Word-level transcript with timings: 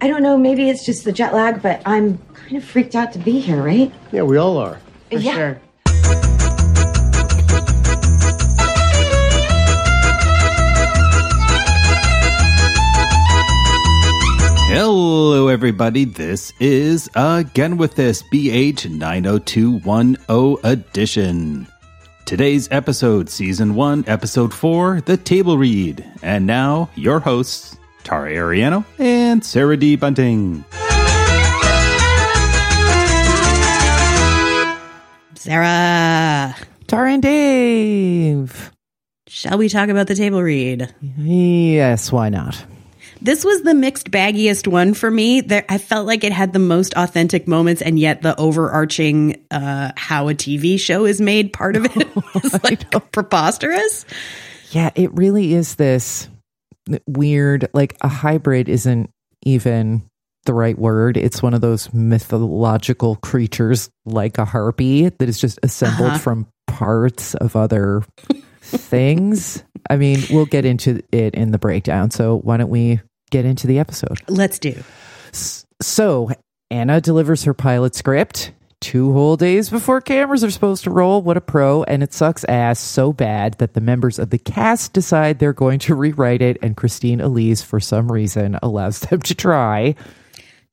I 0.00 0.08
don't 0.08 0.22
know, 0.22 0.36
maybe 0.36 0.68
it's 0.68 0.84
just 0.84 1.04
the 1.04 1.12
jet 1.12 1.32
lag, 1.32 1.62
but 1.62 1.80
I'm 1.86 2.18
kind 2.34 2.56
of 2.56 2.64
freaked 2.64 2.94
out 2.94 3.12
to 3.12 3.18
be 3.18 3.40
here, 3.40 3.62
right? 3.62 3.92
Yeah, 4.12 4.22
we 4.22 4.36
all 4.36 4.58
are. 4.58 4.80
For 5.10 5.18
yeah. 5.18 5.54
Hello, 14.66 15.46
everybody. 15.48 16.04
This 16.04 16.52
is 16.58 17.08
Again 17.14 17.76
with 17.76 17.94
This 17.94 18.24
BH 18.24 18.90
90210 18.90 20.70
edition. 20.70 21.68
Today's 22.24 22.68
episode, 22.72 23.30
Season 23.30 23.74
1, 23.76 24.04
Episode 24.08 24.52
4, 24.52 25.02
The 25.02 25.16
Table 25.16 25.56
Read. 25.58 26.04
And 26.22 26.46
now, 26.46 26.90
your 26.96 27.20
hosts, 27.20 27.76
Tara 28.04 28.30
Ariano 28.32 28.84
and 28.98 29.44
Sarah 29.44 29.76
D. 29.76 29.96
Bunting. 29.96 30.64
Sarah, 35.34 36.54
Tara 36.86 37.12
and 37.12 37.22
Dave. 37.22 38.70
shall 39.26 39.58
we 39.58 39.68
talk 39.68 39.88
about 39.88 40.06
the 40.06 40.14
table 40.14 40.42
read? 40.42 40.94
Yes, 41.18 42.10
why 42.12 42.28
not? 42.28 42.64
This 43.20 43.44
was 43.44 43.62
the 43.62 43.74
mixed 43.74 44.10
baggiest 44.10 44.66
one 44.66 44.92
for 44.94 45.10
me. 45.10 45.40
There, 45.40 45.64
I 45.68 45.78
felt 45.78 46.06
like 46.06 46.24
it 46.24 46.32
had 46.32 46.52
the 46.52 46.58
most 46.58 46.94
authentic 46.94 47.48
moments, 47.48 47.80
and 47.82 47.98
yet 47.98 48.22
the 48.22 48.38
overarching 48.38 49.44
uh, 49.50 49.92
how 49.96 50.28
a 50.28 50.34
TV 50.34 50.78
show 50.78 51.04
is 51.06 51.20
made 51.20 51.52
part 51.52 51.76
of 51.76 51.84
it 51.86 52.14
was 52.34 52.62
like 52.64 52.90
preposterous. 53.12 54.04
Yeah, 54.70 54.90
it 54.94 55.12
really 55.14 55.54
is 55.54 55.74
this 55.76 56.28
weird, 57.06 57.68
like 57.74 57.96
a 58.00 58.08
hybrid 58.08 58.68
isn't 58.68 59.10
even 59.44 60.02
the 60.44 60.54
right 60.54 60.78
word. 60.78 61.16
It's 61.16 61.42
one 61.42 61.54
of 61.54 61.60
those 61.60 61.92
mythological 61.94 63.16
creatures 63.16 63.88
like 64.04 64.36
a 64.38 64.44
harpy 64.44 65.08
that 65.08 65.28
is 65.28 65.38
just 65.40 65.58
assembled 65.62 66.08
Uh-huh. 66.10 66.18
from 66.18 66.46
parts 66.66 67.34
of 67.34 67.56
other 67.56 68.02
things. 68.60 69.62
I 69.90 69.96
mean, 69.96 70.22
we'll 70.30 70.46
get 70.46 70.64
into 70.64 71.02
it 71.12 71.34
in 71.34 71.50
the 71.52 71.58
breakdown. 71.58 72.10
So 72.10 72.38
why 72.38 72.56
don't 72.56 72.70
we 72.70 73.00
get 73.30 73.44
into 73.44 73.66
the 73.66 73.78
episode? 73.78 74.18
Let's 74.28 74.58
do. 74.58 74.82
So 75.82 76.30
Anna 76.70 77.00
delivers 77.00 77.44
her 77.44 77.54
pilot 77.54 77.94
script 77.94 78.52
two 78.84 79.14
whole 79.14 79.38
days 79.38 79.70
before 79.70 80.02
cameras 80.02 80.44
are 80.44 80.50
supposed 80.50 80.84
to 80.84 80.90
roll. 80.90 81.22
What 81.22 81.38
a 81.38 81.40
pro. 81.40 81.84
And 81.84 82.02
it 82.02 82.12
sucks 82.12 82.44
ass 82.44 82.78
so 82.78 83.14
bad 83.14 83.54
that 83.54 83.72
the 83.72 83.80
members 83.80 84.18
of 84.18 84.28
the 84.28 84.38
cast 84.38 84.92
decide 84.92 85.38
they're 85.38 85.54
going 85.54 85.78
to 85.80 85.94
rewrite 85.94 86.42
it, 86.42 86.58
and 86.60 86.76
Christine 86.76 87.22
Elise, 87.22 87.62
for 87.62 87.80
some 87.80 88.12
reason, 88.12 88.58
allows 88.62 89.00
them 89.00 89.20
to 89.22 89.34
try. 89.34 89.94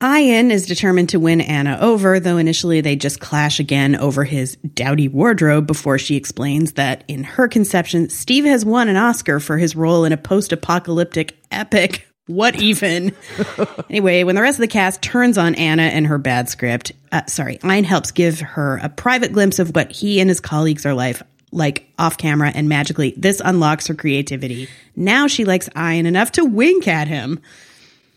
Ian 0.04 0.50
is 0.50 0.66
determined 0.66 1.08
to 1.10 1.20
win 1.20 1.40
Anna 1.40 1.78
over, 1.80 2.20
though 2.20 2.36
initially 2.36 2.82
they 2.82 2.96
just 2.96 3.20
clash 3.20 3.58
again 3.58 3.96
over 3.96 4.24
his 4.24 4.56
dowdy 4.56 5.08
wardrobe 5.08 5.66
before 5.66 5.96
she 5.96 6.16
explains 6.16 6.72
that 6.72 7.04
in 7.08 7.24
her 7.24 7.48
conception, 7.48 8.10
Steve 8.10 8.44
has 8.44 8.62
won 8.62 8.88
an 8.88 8.96
Oscar 8.96 9.40
for 9.40 9.56
his 9.56 9.74
role 9.74 10.04
in 10.04 10.12
a 10.12 10.18
post 10.18 10.52
apocalyptic 10.52 11.38
epic. 11.50 12.06
What 12.26 12.60
even? 12.60 13.14
anyway, 13.90 14.22
when 14.22 14.36
the 14.36 14.42
rest 14.42 14.58
of 14.58 14.60
the 14.60 14.68
cast 14.68 15.02
turns 15.02 15.36
on 15.38 15.54
Anna 15.56 15.82
and 15.82 16.06
her 16.06 16.18
bad 16.18 16.48
script, 16.48 16.92
uh, 17.10 17.26
sorry, 17.26 17.58
Ian 17.64 17.84
helps 17.84 18.12
give 18.12 18.40
her 18.40 18.78
a 18.82 18.88
private 18.88 19.32
glimpse 19.32 19.58
of 19.58 19.74
what 19.74 19.90
he 19.90 20.20
and 20.20 20.28
his 20.28 20.40
colleagues 20.40 20.86
are 20.86 20.94
life 20.94 21.22
like 21.52 21.92
off 21.98 22.16
camera, 22.16 22.50
and 22.54 22.68
magically, 22.68 23.14
this 23.16 23.42
unlocks 23.44 23.86
her 23.86 23.94
creativity. 23.94 24.68
Now 24.96 25.26
she 25.26 25.44
likes 25.44 25.68
Ian 25.76 26.06
enough 26.06 26.32
to 26.32 26.44
wink 26.44 26.88
at 26.88 27.08
him. 27.08 27.40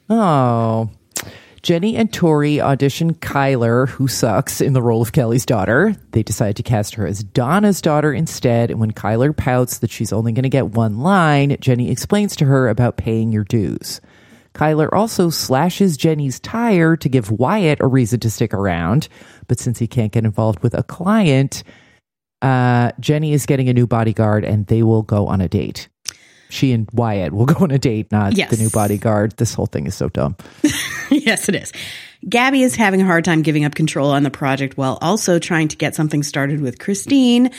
Oh. 0.09 0.89
Jennie 1.65 1.95
and 1.95 2.13
Tori 2.13 2.61
audition 2.61 3.15
Kyler, 3.15 3.89
who 3.89 4.07
sucks, 4.07 4.61
in 4.61 4.73
the 4.73 4.83
role 4.83 5.01
of 5.01 5.13
Kelly's 5.13 5.47
daughter. 5.47 5.95
They 6.11 6.21
decide 6.21 6.57
to 6.57 6.63
cast 6.63 6.93
her 6.93 7.07
as 7.07 7.23
Donna's 7.23 7.81
daughter 7.81 8.13
instead, 8.13 8.69
and 8.69 8.79
when 8.79 8.91
Kyler 8.91 9.35
pouts 9.35 9.79
that 9.79 9.89
she's 9.89 10.13
only 10.13 10.31
going 10.31 10.43
to 10.43 10.49
get 10.49 10.75
one 10.75 10.99
line, 10.99 11.57
Jennie 11.59 11.89
explains 11.89 12.35
to 12.35 12.45
her 12.45 12.69
about 12.69 12.97
paying 12.97 13.31
your 13.31 13.45
dues. 13.45 13.99
Kyler 14.53 14.89
also 14.93 15.31
slashes 15.31 15.97
Jennie's 15.97 16.39
tire 16.39 16.95
to 16.97 17.09
give 17.09 17.31
Wyatt 17.31 17.79
a 17.81 17.87
reason 17.87 18.19
to 18.19 18.29
stick 18.29 18.53
around, 18.53 19.07
but 19.47 19.57
since 19.57 19.79
he 19.79 19.87
can't 19.87 20.11
get 20.11 20.23
involved 20.23 20.61
with 20.61 20.75
a 20.75 20.83
client, 20.83 21.63
uh, 22.43 22.91
Jennie 22.99 23.33
is 23.33 23.47
getting 23.47 23.69
a 23.69 23.73
new 23.73 23.87
bodyguard 23.87 24.45
and 24.45 24.67
they 24.67 24.83
will 24.83 25.01
go 25.01 25.25
on 25.25 25.41
a 25.41 25.49
date. 25.49 25.89
She 26.49 26.71
and 26.71 26.87
Wyatt 26.93 27.33
will 27.33 27.45
go 27.47 27.63
on 27.63 27.71
a 27.71 27.79
date, 27.79 28.11
not 28.11 28.37
Yes. 28.37 28.49
the 28.51 28.57
new 28.57 28.69
bodyguard. 28.69 29.37
This 29.37 29.53
whole 29.53 29.65
thing 29.65 29.87
is 29.87 29.95
so 29.95 30.09
dumb. 30.09 30.35
yes, 31.09 31.49
it 31.49 31.55
is. 31.55 31.71
Gabby 32.27 32.63
is 32.63 32.75
having 32.75 33.01
a 33.01 33.05
hard 33.05 33.25
time 33.25 33.41
giving 33.41 33.65
up 33.65 33.75
control 33.75 34.09
on 34.11 34.23
the 34.23 34.31
project 34.31 34.77
while 34.77 34.97
also 35.01 35.37
trying 35.39 35.67
to 35.69 35.75
get 35.75 35.93
something 35.95 36.23
started 36.23 36.59
with 36.61 36.79
Christine, 36.79 37.51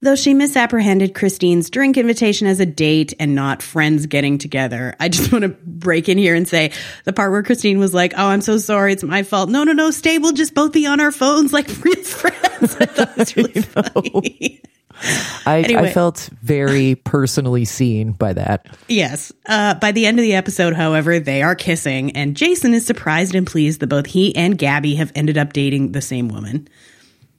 though 0.00 0.14
she 0.16 0.32
misapprehended 0.34 1.14
Christine's 1.14 1.68
drink 1.68 1.96
invitation 1.98 2.46
as 2.46 2.58
a 2.60 2.64
date 2.66 3.12
and 3.20 3.34
not 3.34 3.62
friends 3.62 4.06
getting 4.06 4.38
together. 4.38 4.94
I 5.00 5.08
just 5.10 5.30
want 5.32 5.42
to 5.42 5.48
break 5.48 6.08
in 6.08 6.16
here 6.16 6.34
and 6.34 6.48
say 6.48 6.72
the 7.04 7.12
part 7.12 7.32
where 7.32 7.42
Christine 7.42 7.78
was 7.78 7.92
like, 7.92 8.14
Oh, 8.16 8.26
I'm 8.26 8.40
so 8.40 8.56
sorry. 8.56 8.92
It's 8.94 9.02
my 9.02 9.22
fault. 9.24 9.50
No, 9.50 9.64
no, 9.64 9.72
no. 9.72 9.90
Stay. 9.90 10.16
We'll 10.18 10.32
just 10.32 10.54
both 10.54 10.72
be 10.72 10.86
on 10.86 11.00
our 11.00 11.12
phones 11.12 11.52
like 11.52 11.68
real 11.84 12.02
friends. 12.02 12.76
I 12.80 12.86
thought 12.86 13.10
it 13.10 13.16
was 13.18 13.36
really 13.36 13.60
funny. 13.62 14.62
I, 15.46 15.62
Anyway. 15.64 15.88
I 15.88 15.92
felt 15.92 16.28
very 16.42 16.94
personally 17.04 17.64
seen 17.64 18.12
by 18.12 18.32
that. 18.32 18.66
Yes. 18.88 19.32
Uh, 19.46 19.74
by 19.74 19.92
the 19.92 20.06
end 20.06 20.18
of 20.18 20.22
the 20.22 20.34
episode, 20.34 20.74
however, 20.74 21.18
they 21.18 21.42
are 21.42 21.54
kissing, 21.54 22.16
and 22.16 22.36
Jason 22.36 22.74
is 22.74 22.86
surprised 22.86 23.34
and 23.34 23.46
pleased 23.46 23.80
that 23.80 23.88
both 23.88 24.06
he 24.06 24.34
and 24.36 24.56
Gabby 24.58 24.94
have 24.96 25.12
ended 25.14 25.38
up 25.38 25.52
dating 25.52 25.92
the 25.92 26.00
same 26.00 26.28
woman. 26.28 26.68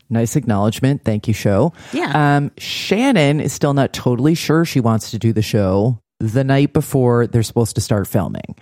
Nice 0.10 0.36
acknowledgement. 0.36 1.04
Thank 1.04 1.28
you, 1.28 1.34
show. 1.34 1.74
Yeah. 1.92 2.38
Um, 2.38 2.52
Shannon 2.58 3.40
is 3.40 3.54
still 3.54 3.74
not 3.74 3.92
totally 3.92 4.36
sure 4.36 4.64
she 4.64 4.80
wants 4.80 5.12
to 5.12 5.18
do 5.20 5.34
the 5.34 5.42
show 5.42 6.00
the 6.20 6.44
night 6.44 6.74
before 6.74 7.28
they're 7.28 7.44
supposed 7.44 7.76
to 7.76 7.82
start 7.82 8.08
filming. 8.08 8.56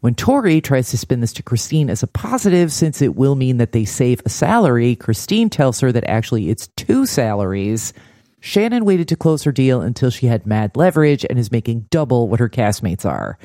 When 0.00 0.14
Tori 0.14 0.60
tries 0.60 0.90
to 0.90 0.98
spin 0.98 1.20
this 1.20 1.32
to 1.34 1.42
Christine 1.42 1.90
as 1.90 2.02
a 2.02 2.06
positive, 2.06 2.72
since 2.72 3.02
it 3.02 3.16
will 3.16 3.34
mean 3.34 3.56
that 3.56 3.72
they 3.72 3.84
save 3.84 4.22
a 4.24 4.28
salary, 4.28 4.94
Christine 4.94 5.50
tells 5.50 5.80
her 5.80 5.90
that 5.90 6.08
actually 6.08 6.50
it's 6.50 6.68
two 6.76 7.04
salaries. 7.04 7.92
Shannon 8.40 8.84
waited 8.84 9.08
to 9.08 9.16
close 9.16 9.42
her 9.44 9.52
deal 9.52 9.80
until 9.80 10.10
she 10.10 10.26
had 10.26 10.46
mad 10.46 10.76
leverage 10.76 11.24
and 11.28 11.38
is 11.38 11.50
making 11.50 11.86
double 11.90 12.28
what 12.28 12.40
her 12.40 12.48
castmates 12.48 13.04
are. 13.04 13.38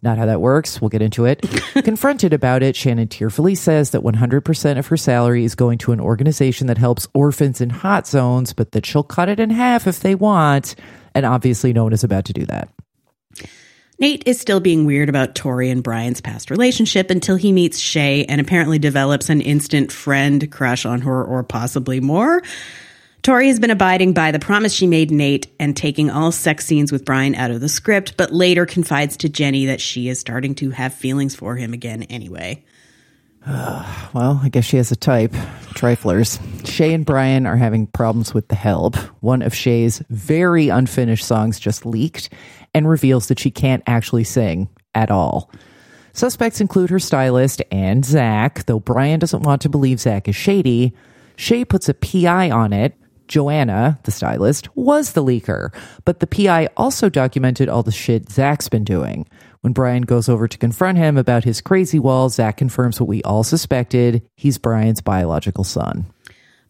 Not 0.00 0.16
how 0.16 0.26
that 0.26 0.40
works. 0.40 0.80
We'll 0.80 0.90
get 0.90 1.02
into 1.02 1.24
it. 1.24 1.40
Confronted 1.84 2.32
about 2.32 2.62
it, 2.62 2.76
Shannon 2.76 3.08
tearfully 3.08 3.56
says 3.56 3.90
that 3.90 4.02
100% 4.02 4.78
of 4.78 4.86
her 4.86 4.96
salary 4.96 5.42
is 5.44 5.56
going 5.56 5.78
to 5.78 5.92
an 5.92 6.00
organization 6.00 6.68
that 6.68 6.78
helps 6.78 7.08
orphans 7.14 7.60
in 7.60 7.70
hot 7.70 8.06
zones, 8.06 8.52
but 8.52 8.72
that 8.72 8.86
she'll 8.86 9.02
cut 9.02 9.28
it 9.28 9.40
in 9.40 9.50
half 9.50 9.88
if 9.88 10.00
they 10.00 10.14
want. 10.14 10.76
And 11.14 11.26
obviously, 11.26 11.72
no 11.72 11.82
one 11.82 11.92
is 11.92 12.04
about 12.04 12.26
to 12.26 12.32
do 12.32 12.46
that. 12.46 12.68
Nate 14.00 14.22
is 14.26 14.40
still 14.40 14.60
being 14.60 14.86
weird 14.86 15.08
about 15.08 15.34
Tori 15.34 15.70
and 15.70 15.82
Brian's 15.82 16.20
past 16.20 16.52
relationship 16.52 17.10
until 17.10 17.34
he 17.34 17.50
meets 17.50 17.80
Shay 17.80 18.24
and 18.26 18.40
apparently 18.40 18.78
develops 18.78 19.28
an 19.28 19.40
instant 19.40 19.90
friend 19.90 20.48
crush 20.52 20.86
on 20.86 21.00
her 21.00 21.24
or 21.24 21.42
possibly 21.42 21.98
more. 21.98 22.40
Tori 23.22 23.48
has 23.48 23.60
been 23.60 23.70
abiding 23.70 24.12
by 24.12 24.30
the 24.30 24.38
promise 24.38 24.72
she 24.72 24.86
made 24.86 25.10
Nate 25.10 25.48
and 25.58 25.76
taking 25.76 26.10
all 26.10 26.32
sex 26.32 26.64
scenes 26.64 26.92
with 26.92 27.04
Brian 27.04 27.34
out 27.34 27.50
of 27.50 27.60
the 27.60 27.68
script, 27.68 28.16
but 28.16 28.32
later 28.32 28.64
confides 28.64 29.16
to 29.18 29.28
Jennie 29.28 29.66
that 29.66 29.80
she 29.80 30.08
is 30.08 30.18
starting 30.18 30.54
to 30.56 30.70
have 30.70 30.94
feelings 30.94 31.34
for 31.34 31.56
him 31.56 31.72
again 31.72 32.04
anyway. 32.04 32.64
Well, 34.14 34.40
I 34.42 34.48
guess 34.48 34.64
she 34.64 34.78
has 34.78 34.90
a 34.90 34.96
type. 34.96 35.32
Triflers. 35.74 36.40
Shay 36.66 36.94
and 36.94 37.04
Brian 37.04 37.46
are 37.46 37.56
having 37.56 37.86
problems 37.86 38.32
with 38.32 38.48
the 38.48 38.54
help. 38.54 38.96
One 39.20 39.42
of 39.42 39.54
Shay's 39.54 40.02
very 40.08 40.70
unfinished 40.70 41.26
songs 41.26 41.60
just 41.60 41.84
leaked 41.84 42.30
and 42.74 42.88
reveals 42.88 43.28
that 43.28 43.38
she 43.38 43.50
can't 43.50 43.82
actually 43.86 44.24
sing 44.24 44.68
at 44.94 45.10
all. 45.10 45.50
Suspects 46.14 46.60
include 46.60 46.90
her 46.90 46.98
stylist 46.98 47.62
and 47.70 48.04
Zach, 48.04 48.64
though 48.64 48.80
Brian 48.80 49.20
doesn't 49.20 49.42
want 49.42 49.62
to 49.62 49.68
believe 49.68 50.00
Zach 50.00 50.26
is 50.26 50.34
shady. 50.34 50.94
Shay 51.36 51.64
puts 51.64 51.88
a 51.88 51.94
PI 51.94 52.50
on 52.50 52.72
it. 52.72 52.94
Joanna, 53.28 53.98
the 54.02 54.10
stylist, 54.10 54.74
was 54.76 55.12
the 55.12 55.22
leaker, 55.22 55.72
but 56.04 56.20
the 56.20 56.26
PI 56.26 56.68
also 56.76 57.08
documented 57.08 57.68
all 57.68 57.82
the 57.82 57.92
shit 57.92 58.30
Zach's 58.30 58.68
been 58.68 58.84
doing. 58.84 59.26
When 59.60 59.72
Brian 59.72 60.02
goes 60.02 60.28
over 60.28 60.48
to 60.48 60.58
confront 60.58 60.98
him 60.98 61.16
about 61.16 61.44
his 61.44 61.60
crazy 61.60 61.98
wall, 61.98 62.28
Zach 62.28 62.56
confirms 62.56 63.00
what 63.00 63.08
we 63.08 63.22
all 63.22 63.44
suspected. 63.44 64.22
He's 64.36 64.58
Brian's 64.58 65.00
biological 65.00 65.64
son. 65.64 66.06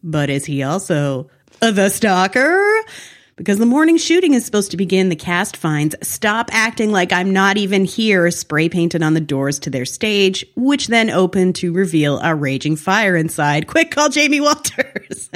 But 0.03 0.29
is 0.29 0.45
he 0.45 0.63
also 0.63 1.29
the 1.59 1.89
stalker? 1.89 2.83
Because 3.35 3.57
the 3.57 3.65
morning 3.65 3.97
shooting 3.97 4.33
is 4.33 4.43
supposed 4.43 4.71
to 4.71 4.77
begin, 4.77 5.07
the 5.07 5.15
cast 5.15 5.55
finds 5.55 5.95
Stop 6.05 6.49
Acting 6.51 6.91
Like 6.91 7.13
I'm 7.13 7.31
Not 7.31 7.55
Even 7.55 7.85
Here 7.85 8.29
spray 8.31 8.67
painted 8.67 9.01
on 9.01 9.13
the 9.13 9.21
doors 9.21 9.59
to 9.59 9.69
their 9.69 9.85
stage, 9.85 10.45
which 10.57 10.87
then 10.87 11.09
open 11.09 11.53
to 11.53 11.71
reveal 11.71 12.19
a 12.19 12.35
raging 12.35 12.75
fire 12.75 13.15
inside. 13.15 13.67
Quick, 13.67 13.91
call 13.91 14.09
Jamie 14.09 14.41
Walters. 14.41 15.29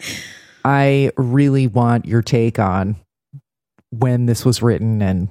I 0.68 1.12
really 1.16 1.66
want 1.66 2.04
your 2.04 2.20
take 2.20 2.58
on 2.58 2.96
when 3.88 4.26
this 4.26 4.44
was 4.44 4.60
written 4.60 5.00
and 5.00 5.30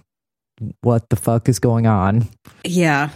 what 0.81 1.11
the 1.11 1.15
fuck 1.15 1.47
is 1.47 1.59
going 1.59 1.85
on. 1.85 2.27
yeah. 2.63 3.11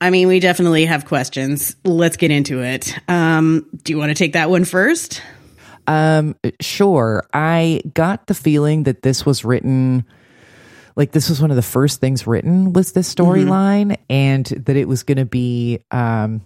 I 0.00 0.08
mean, 0.08 0.28
we 0.28 0.40
definitely 0.40 0.86
have 0.86 1.04
questions. 1.04 1.76
Let's 1.84 2.16
get 2.16 2.30
into 2.30 2.62
it. 2.62 2.98
Um, 3.06 3.68
do 3.82 3.92
you 3.92 3.98
want 3.98 4.08
to 4.08 4.14
take 4.14 4.32
that 4.32 4.48
one 4.48 4.64
first? 4.64 5.20
Um, 5.86 6.34
sure. 6.62 7.28
I 7.34 7.82
got 7.92 8.28
the 8.28 8.34
feeling 8.34 8.84
that 8.84 9.02
this 9.02 9.26
was 9.26 9.44
written 9.44 10.06
like 10.96 11.12
this 11.12 11.28
was 11.28 11.40
one 11.40 11.50
of 11.50 11.56
the 11.56 11.62
first 11.62 12.00
things 12.00 12.26
written 12.26 12.72
was 12.72 12.92
this 12.92 13.14
storyline 13.14 13.96
and 14.08 14.46
that 14.46 14.76
it 14.76 14.88
was 14.88 15.02
going 15.02 15.18
to 15.18 15.26
be 15.26 15.80
um 15.90 16.42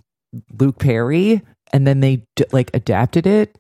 Luke 0.58 0.78
Perry 0.78 1.42
and 1.72 1.86
then 1.86 2.00
they 2.00 2.26
d- 2.34 2.44
like 2.52 2.70
adapted 2.74 3.26
it 3.26 3.56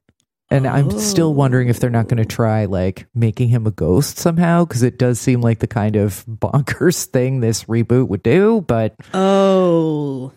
and 0.48 0.66
I'm 0.66 0.92
still 0.92 1.28
oh. 1.28 1.30
wondering 1.30 1.68
if 1.68 1.80
they're 1.80 1.90
not 1.90 2.06
going 2.06 2.18
to 2.18 2.24
try 2.24 2.66
like 2.66 3.06
making 3.14 3.48
him 3.48 3.66
a 3.66 3.72
ghost 3.72 4.18
somehow 4.18 4.64
because 4.64 4.82
it 4.82 4.98
does 4.98 5.18
seem 5.18 5.40
like 5.40 5.58
the 5.58 5.66
kind 5.66 5.96
of 5.96 6.24
bonkers 6.28 7.06
thing 7.06 7.40
this 7.40 7.64
reboot 7.64 8.08
would 8.08 8.22
do 8.22 8.60
but 8.60 8.94
Oh, 9.12 10.32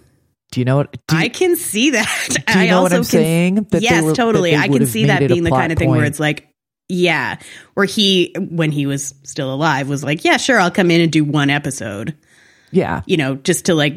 do 0.51 0.60
you 0.60 0.66
know 0.66 0.77
what 0.77 0.89
you, 0.94 1.18
I 1.18 1.30
can 1.30 1.56
see 1.56 1.92
that. 1.92 2.27
do 2.30 2.36
you 2.36 2.60
I 2.60 2.68
know 2.68 2.81
what 2.81 2.92
also 2.92 2.95
I'm 2.95 3.01
can, 3.01 3.10
saying? 3.10 3.56
That 3.69 3.81
yes, 3.81 4.04
were- 4.04 4.16
totally. 4.16 4.51
they 4.51 4.57
I 4.57 4.68
can 4.68 4.88
see 4.88 5.06
that 5.06 5.27
being 5.27 5.44
the 5.44 5.51
kind 5.51 5.71
of 5.71 5.77
thing 5.77 5.89
where 5.89 6.06
it's 6.06 6.19
like, 6.19 6.48
yeah, 6.88 7.38
where 7.75 7.86
he, 7.86 8.36
when 8.36 8.71
he 8.71 8.88
was 8.88 9.13
still 9.21 9.54
alive, 9.54 9.88
was 9.88 10.04
like, 10.04 10.25
yeah, 10.25 10.38
sure, 10.38 10.60
I'll 10.60 10.71
come 10.71 10.89
in 10.89 11.01
and 11.01 11.12
do 11.12 11.24
one 11.24 11.51
episode, 11.51 12.18
yeah 12.71 13.01
you 13.06 13.18
know, 13.18 13.36
just 13.36 13.66
to 13.66 13.74
like, 13.75 13.95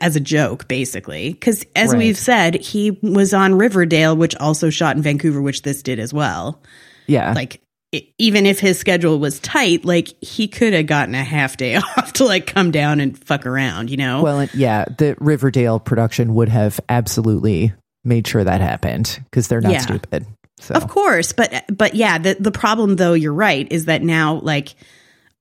as 0.00 0.16
a 0.16 0.20
joke, 0.20 0.66
basically. 0.68 1.32
Because 1.32 1.64
as 1.76 1.90
Right. 1.90 1.98
we've 1.98 2.18
said, 2.18 2.54
he 2.56 2.90
was 3.02 3.34
on 3.34 3.54
Riverdale, 3.54 4.16
which 4.16 4.34
also 4.36 4.70
shot 4.70 4.96
in 4.96 5.02
Vancouver, 5.02 5.40
which 5.42 5.62
this 5.62 5.82
did 5.82 5.98
as 5.98 6.12
well. 6.14 6.60
yeah 7.06 7.32
Like, 7.32 7.60
i 7.94 8.06
even 8.18 8.44
if 8.46 8.58
his 8.58 8.78
schedule 8.78 9.18
was 9.20 9.38
tight, 9.38 9.84
like 9.84 10.08
he 10.22 10.48
could 10.48 10.72
have 10.72 10.86
gotten 10.86 11.14
a 11.14 11.22
half 11.22 11.56
day 11.56 11.76
off 11.96 12.14
to 12.14 12.24
like 12.24 12.46
come 12.46 12.70
down 12.72 12.98
and 13.00 13.16
fuck 13.16 13.46
around, 13.46 13.90
you 13.90 13.96
know? 13.96 14.22
Well, 14.22 14.48
yeah, 14.54 14.84
the 14.98 15.14
Riverdale 15.20 15.78
production 15.78 16.34
would 16.34 16.48
have 16.48 16.80
absolutely 16.88 17.72
made 18.02 18.26
sure 18.26 18.42
that 18.44 18.60
happened 18.60 19.20
because 19.30 19.48
they're 19.48 19.60
not 19.60 19.72
Yeah. 19.72 19.78
stupid. 19.80 20.26
So 20.60 20.74
Of 20.74 20.88
course, 20.88 21.32
but 21.32 21.64
but 21.70 21.94
yeah, 21.94 22.18
the 22.18 22.36
the 22.38 22.50
problem 22.52 22.96
though, 22.96 23.12
you're 23.12 23.32
right, 23.34 23.66
is 23.70 23.84
that 23.86 24.02
now 24.02 24.40
like 24.42 24.74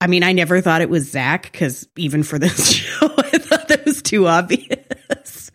I 0.04 0.08
mean, 0.08 0.24
I 0.24 0.34
never 0.34 0.60
thought 0.62 0.82
it 0.82 0.90
was 0.90 1.10
Zach 1.10 1.44
because 1.52 1.88
even 1.96 2.24
for 2.24 2.38
this 2.38 2.72
show, 2.74 3.06
I 3.18 3.38
thought 3.38 3.68
that 3.70 3.86
was 3.86 4.02
too 4.02 4.28
obvious. 4.28 5.50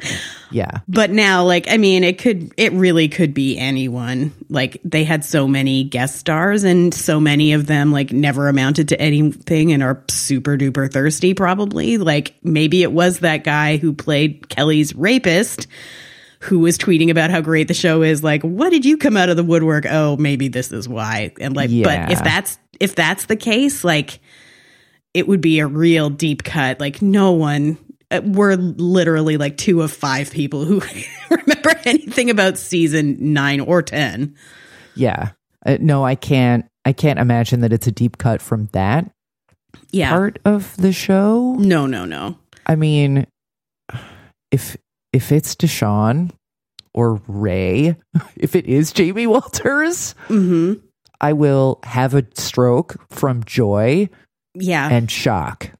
yeah, 0.50 0.80
But 0.88 1.10
now, 1.10 1.44
like, 1.44 1.66
I 1.70 1.76
mean, 1.76 2.04
it 2.04 2.18
could, 2.18 2.52
it 2.56 2.72
really 2.72 3.08
could 3.08 3.34
be 3.34 3.58
anyone. 3.58 4.32
Like, 4.48 4.80
they 4.84 5.04
had 5.04 5.24
so 5.24 5.46
many 5.48 5.84
guest 5.84 6.16
stars, 6.16 6.64
and 6.64 6.94
so 6.94 7.20
many 7.20 7.52
of 7.52 7.66
them, 7.66 7.92
like, 7.92 8.12
never 8.12 8.48
amounted 8.48 8.88
to 8.88 9.00
anything 9.00 9.72
and 9.72 9.82
are 9.82 10.02
super 10.08 10.56
duper 10.56 10.90
thirsty, 10.90 11.34
probably. 11.34 11.98
Like, 11.98 12.34
maybe 12.42 12.82
it 12.82 12.92
was 12.92 13.18
that 13.20 13.44
guy 13.44 13.76
who 13.76 13.92
played 13.92 14.48
Kelly's 14.48 14.94
rapist 14.94 15.66
who 16.40 16.60
was 16.60 16.78
tweeting 16.78 17.10
about 17.10 17.30
how 17.30 17.40
great 17.40 17.66
the 17.66 17.74
show 17.74 18.02
is. 18.02 18.22
Like, 18.22 18.42
what 18.42 18.70
did 18.70 18.84
you 18.84 18.96
come 18.96 19.16
out 19.16 19.28
of 19.28 19.36
the 19.36 19.42
woodwork? 19.42 19.84
Oh, 19.90 20.16
maybe 20.16 20.46
this 20.46 20.70
is 20.70 20.88
why. 20.88 21.32
And, 21.40 21.56
like, 21.56 21.68
Yeah. 21.70 22.06
but 22.06 22.12
if 22.12 22.22
that's, 22.22 22.58
if 22.78 22.94
that's 22.94 23.26
the 23.26 23.34
case, 23.34 23.82
like, 23.82 24.20
it 25.18 25.28
would 25.28 25.40
be 25.40 25.58
a 25.60 25.66
real 25.66 26.08
deep 26.10 26.42
cut. 26.44 26.80
Like, 26.80 27.02
no 27.02 27.32
one, 27.32 27.76
uh, 28.10 28.20
we're 28.24 28.54
literally 28.54 29.36
like 29.36 29.56
two 29.56 29.82
of 29.82 29.92
five 29.92 30.30
people 30.30 30.64
who 30.64 30.80
remember 31.30 31.72
anything 31.84 32.30
about 32.30 32.56
season 32.58 33.32
nine 33.34 33.60
or 33.60 33.82
10. 33.82 34.34
yeah. 34.94 35.30
Uh, 35.66 35.76
no, 35.80 36.04
I 36.04 36.14
can't. 36.14 36.66
I 36.84 36.92
can't 36.92 37.18
imagine 37.18 37.60
that 37.60 37.72
it's 37.72 37.88
a 37.88 37.92
deep 37.92 38.16
cut 38.16 38.40
from 38.40 38.66
that 38.72 39.10
Yeah. 39.90 40.10
part 40.10 40.38
of 40.44 40.74
the 40.76 40.92
show. 40.92 41.56
No, 41.58 41.86
no, 41.86 42.04
no. 42.04 42.38
I 42.64 42.76
mean, 42.76 43.26
if 44.52 44.76
if 45.12 45.32
it's 45.32 45.54
Deshaun 45.56 46.30
or 46.94 47.20
Ray, 47.26 47.96
if 48.36 48.54
it 48.54 48.66
is 48.66 48.92
Jamie 48.92 49.26
Walters, 49.34 50.14
hmm 50.28 50.74
I 51.20 51.32
will 51.32 51.80
have 51.82 52.14
a 52.14 52.24
stroke 52.34 52.96
from 53.10 53.42
joy 53.42 54.08
Yeah. 54.58 54.88
and 54.90 55.10
shock. 55.10 55.70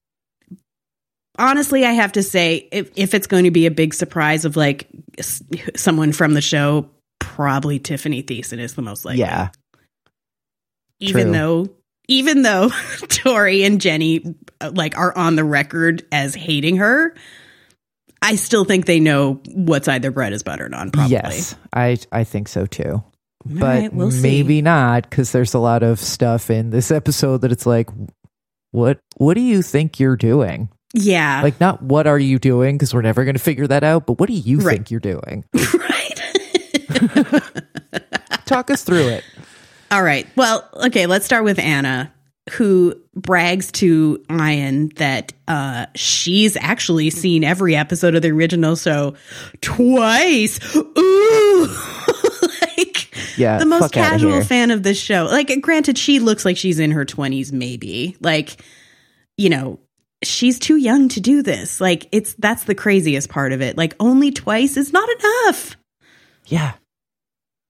Honestly, 1.38 1.84
I 1.84 1.92
have 1.92 2.12
to 2.12 2.22
say, 2.22 2.68
if, 2.72 2.90
if 2.96 3.14
it's 3.14 3.28
going 3.28 3.44
to 3.44 3.50
be 3.52 3.66
a 3.66 3.70
big 3.70 3.94
surprise 3.94 4.44
of 4.44 4.56
like 4.56 4.88
s- 5.18 5.42
someone 5.76 6.12
from 6.12 6.34
the 6.34 6.40
show, 6.40 6.90
probably 7.20 7.78
Tiffani 7.78 8.24
Thiessen 8.24 8.58
is 8.58 8.74
the 8.74 8.82
most 8.82 9.04
likely. 9.04 9.20
yeah, 9.20 9.50
even 11.00 11.24
true. 11.24 11.32
though 11.32 11.68
even 12.08 12.42
though 12.42 12.70
Tori 13.08 13.62
and 13.64 13.80
Jenny 13.80 14.34
uh, 14.60 14.72
like 14.74 14.96
are 14.98 15.16
on 15.16 15.36
the 15.36 15.44
record 15.44 16.04
as 16.10 16.34
hating 16.34 16.78
her, 16.78 17.14
I 18.20 18.34
still 18.34 18.64
think 18.64 18.86
they 18.86 18.98
know 18.98 19.34
what 19.54 19.84
side 19.84 20.02
their 20.02 20.10
bread 20.10 20.32
is 20.32 20.42
buttered 20.42 20.74
on. 20.74 20.90
Probably. 20.90 21.12
Yes, 21.12 21.54
I 21.72 21.98
I 22.10 22.24
think 22.24 22.48
so 22.48 22.66
too. 22.66 23.04
But 23.44 23.62
right, 23.62 23.92
we'll 23.94 24.10
see. 24.10 24.22
maybe 24.22 24.60
not 24.62 25.08
because 25.08 25.30
there's 25.30 25.54
a 25.54 25.58
lot 25.60 25.84
of 25.84 26.00
stuff 26.00 26.50
in 26.50 26.70
this 26.70 26.90
episode 26.90 27.42
that 27.42 27.52
it's 27.52 27.64
like, 27.66 27.88
what 28.70 29.00
what 29.16 29.34
do 29.34 29.40
you 29.40 29.62
think 29.62 29.98
you're 30.00 30.16
doing? 30.16 30.68
Yeah. 30.94 31.42
Like, 31.42 31.60
not 31.60 31.82
what 31.82 32.06
are 32.06 32.18
you 32.18 32.38
doing 32.38 32.76
because 32.76 32.94
we're 32.94 33.02
never 33.02 33.24
going 33.24 33.36
to 33.36 33.42
figure 33.42 33.66
that 33.66 33.84
out. 33.84 34.06
But 34.06 34.18
what 34.18 34.28
do 34.28 34.32
you 34.34 34.58
Right. 34.60 34.76
think 34.76 34.90
you're 34.90 35.00
doing? 35.00 35.44
right. 35.54 37.42
Talk 38.46 38.70
us 38.70 38.84
through 38.84 39.08
it. 39.08 39.24
All 39.90 40.02
right. 40.02 40.26
Well, 40.36 40.66
okay, 40.86 41.06
let's 41.06 41.24
start 41.26 41.44
with 41.44 41.58
Anna, 41.58 42.12
who 42.52 42.94
brags 43.14 43.70
to 43.72 44.22
Ian 44.30 44.88
that 44.96 45.32
uh, 45.46 45.86
she's 45.94 46.56
actually 46.56 47.10
seen 47.10 47.44
every 47.44 47.76
episode 47.76 48.14
of 48.14 48.22
the 48.22 48.30
original 48.30 48.74
show 48.76 49.14
twice. 49.60 50.58
Ooh. 50.76 51.76
like 52.78 53.36
Yeah, 53.38 53.58
the 53.58 53.66
most 53.66 53.92
casual 53.92 54.42
fan 54.44 54.70
of 54.70 54.82
this 54.82 54.98
show. 55.00 55.24
Like 55.30 55.52
granted 55.60 55.98
she 55.98 56.18
looks 56.18 56.44
like 56.44 56.56
she's 56.56 56.78
in 56.78 56.90
her 56.92 57.04
20s 57.04 57.52
maybe. 57.52 58.16
Like 58.20 58.62
you 59.36 59.48
know, 59.50 59.78
she's 60.24 60.58
too 60.58 60.76
young 60.76 61.08
to 61.10 61.20
do 61.20 61.42
this. 61.42 61.80
Like 61.80 62.08
it's 62.12 62.34
that's 62.34 62.64
the 62.64 62.74
craziest 62.74 63.28
part 63.28 63.52
of 63.52 63.60
it. 63.62 63.76
Like 63.76 63.94
only 64.00 64.30
twice 64.32 64.76
is 64.76 64.92
not 64.92 65.08
enough. 65.08 65.76
Yeah. 66.46 66.72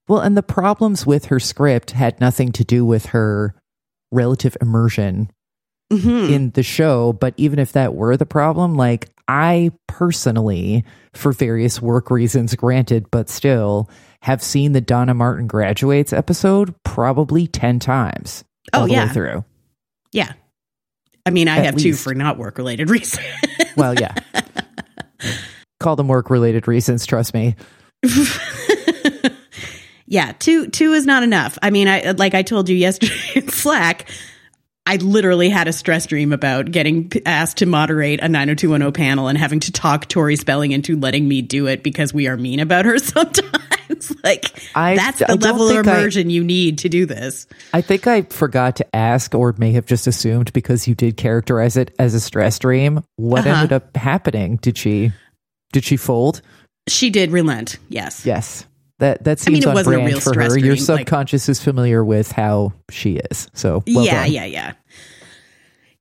Well, 0.09 0.21
and 0.21 0.37
the 0.37 0.43
problems 0.43 1.05
with 1.07 1.27
her 1.27 1.39
script 1.39 1.91
had 1.91 2.19
nothing 2.21 2.53
to 2.53 2.65
do 2.65 2.85
with 2.87 3.07
her 3.07 3.55
relative 4.11 4.57
immersion 4.63 5.31
Mhm. 5.93 6.31
in 6.31 6.51
the 6.53 6.63
show. 6.63 7.13
But 7.13 7.35
even 7.37 7.59
if 7.59 7.73
that 7.73 7.95
were 7.95 8.17
the 8.17 8.25
problem, 8.25 8.75
like 8.75 9.11
I 9.27 9.71
personally, 9.87 10.85
for 11.13 11.33
various 11.33 11.83
work 11.83 12.11
reasons, 12.11 12.55
granted, 12.55 13.11
but 13.11 13.29
still, 13.29 13.91
have 14.23 14.43
seen 14.43 14.73
the 14.73 14.81
Donna 14.81 15.15
Martin 15.15 15.47
graduates 15.47 16.13
episode 16.13 16.75
probably 16.85 17.47
10 17.47 17.79
times. 17.79 18.45
Oh, 18.73 18.81
all 18.81 18.87
the 18.87 18.93
yeah. 18.93 19.07
way 19.07 19.13
through. 19.13 19.45
Yeah. 20.13 20.33
I 21.25 21.31
mean, 21.31 21.49
I 21.49 21.59
At 21.59 21.65
have 21.67 21.77
two 21.77 21.95
for 21.95 22.15
not 22.15 22.39
work 22.39 22.59
related 22.59 22.91
reasons. 22.91 23.27
Well, 23.77 23.95
yeah. 23.95 24.15
Call 25.81 25.97
them 25.97 26.09
work 26.09 26.31
related 26.31 26.67
reasons, 26.67 27.07
trust 27.07 27.35
me. 27.35 27.55
yeah, 30.07 30.33
two 30.39 30.69
two 30.69 30.93
is 30.93 31.07
not 31.07 31.23
enough. 31.23 31.59
I 31.63 31.71
mean, 31.71 31.87
I 31.89 32.13
like 32.13 32.35
I 32.35 32.43
told 32.43 32.69
you 32.69 32.77
yesterday 32.77 33.15
in 33.35 33.49
Slack, 33.49 34.09
I 34.87 34.97
literally 34.97 35.51
had 35.51 35.69
a 35.69 35.73
stress 35.73 36.07
dream 36.07 36.33
about 36.33 36.71
getting 36.71 37.13
asked 37.27 37.59
to 37.59 37.67
moderate 37.67 38.21
a 38.21 38.29
90210 38.29 38.93
panel 38.93 39.29
and 39.29 39.37
having 39.37 39.61
to 39.61 39.73
talk 39.73 40.09
Tori 40.09 40.37
Spelling 40.37 40.73
into 40.73 40.99
letting 40.99 41.29
me 41.29 41.43
do 41.43 41.67
it 41.67 41.83
because 41.83 42.15
we 42.15 42.27
are 42.27 42.39
mean 42.39 42.59
about 42.59 42.87
her 42.87 42.99
sometimes. 42.99 43.78
like 44.25 44.45
I- 44.75 44.97
that's 44.97 45.23
I 45.23 45.27
the 45.27 45.37
don't 45.39 45.43
level 45.43 45.69
of 45.69 45.75
think 45.77 45.87
I- 45.89 45.99
immersion 45.99 46.31
you 46.31 46.45
need 46.45 46.79
to 46.79 46.89
do 46.89 47.07
this. 47.07 47.47
I 47.73 47.81
think 47.81 48.07
I 48.07 48.23
forgot 48.23 48.77
to 48.77 48.97
ask, 48.97 49.35
or 49.35 49.55
may 49.59 49.73
have 49.73 49.87
just 49.87 50.07
assumed 50.07 50.53
because 50.53 50.87
you 50.89 50.95
did 50.95 51.17
characterize 51.17 51.77
it 51.77 51.95
as 51.99 52.15
a 52.15 52.21
stress 52.21 52.59
dream. 52.59 53.03
What 53.17 53.47
Uh-huh. 53.47 53.57
ended 53.63 53.73
up 53.73 53.97
happening? 53.97 54.57
Did 54.57 54.77
she 54.79 55.13
did 55.73 55.85
she 55.85 55.97
fold? 55.97 56.41
She 56.89 57.11
did 57.11 57.31
relent. 57.31 57.79
Yes. 57.89 58.25
Yes. 58.25 58.65
That 59.01 59.23
that 59.25 59.45
I 59.47 59.51
mean, 59.51 59.63
it 59.63 59.67
on 59.67 59.75
wasn't 59.75 59.95
a 59.95 59.99
brand 59.99 60.13
real 60.13 60.21
for 60.21 60.35
her. 60.35 60.41
Your 60.59 60.75
dream, 60.75 60.87
like- 60.89 60.99
subconscious 61.01 61.49
is 61.49 61.63
familiar 61.63 62.05
with 62.05 62.33
how 62.33 62.73
she 62.91 63.17
is. 63.31 63.49
So 63.55 63.85
well 63.87 64.05
yeah, 64.05 64.25
done. 64.25 64.33
yeah, 64.33 64.45
yeah. 64.45 64.73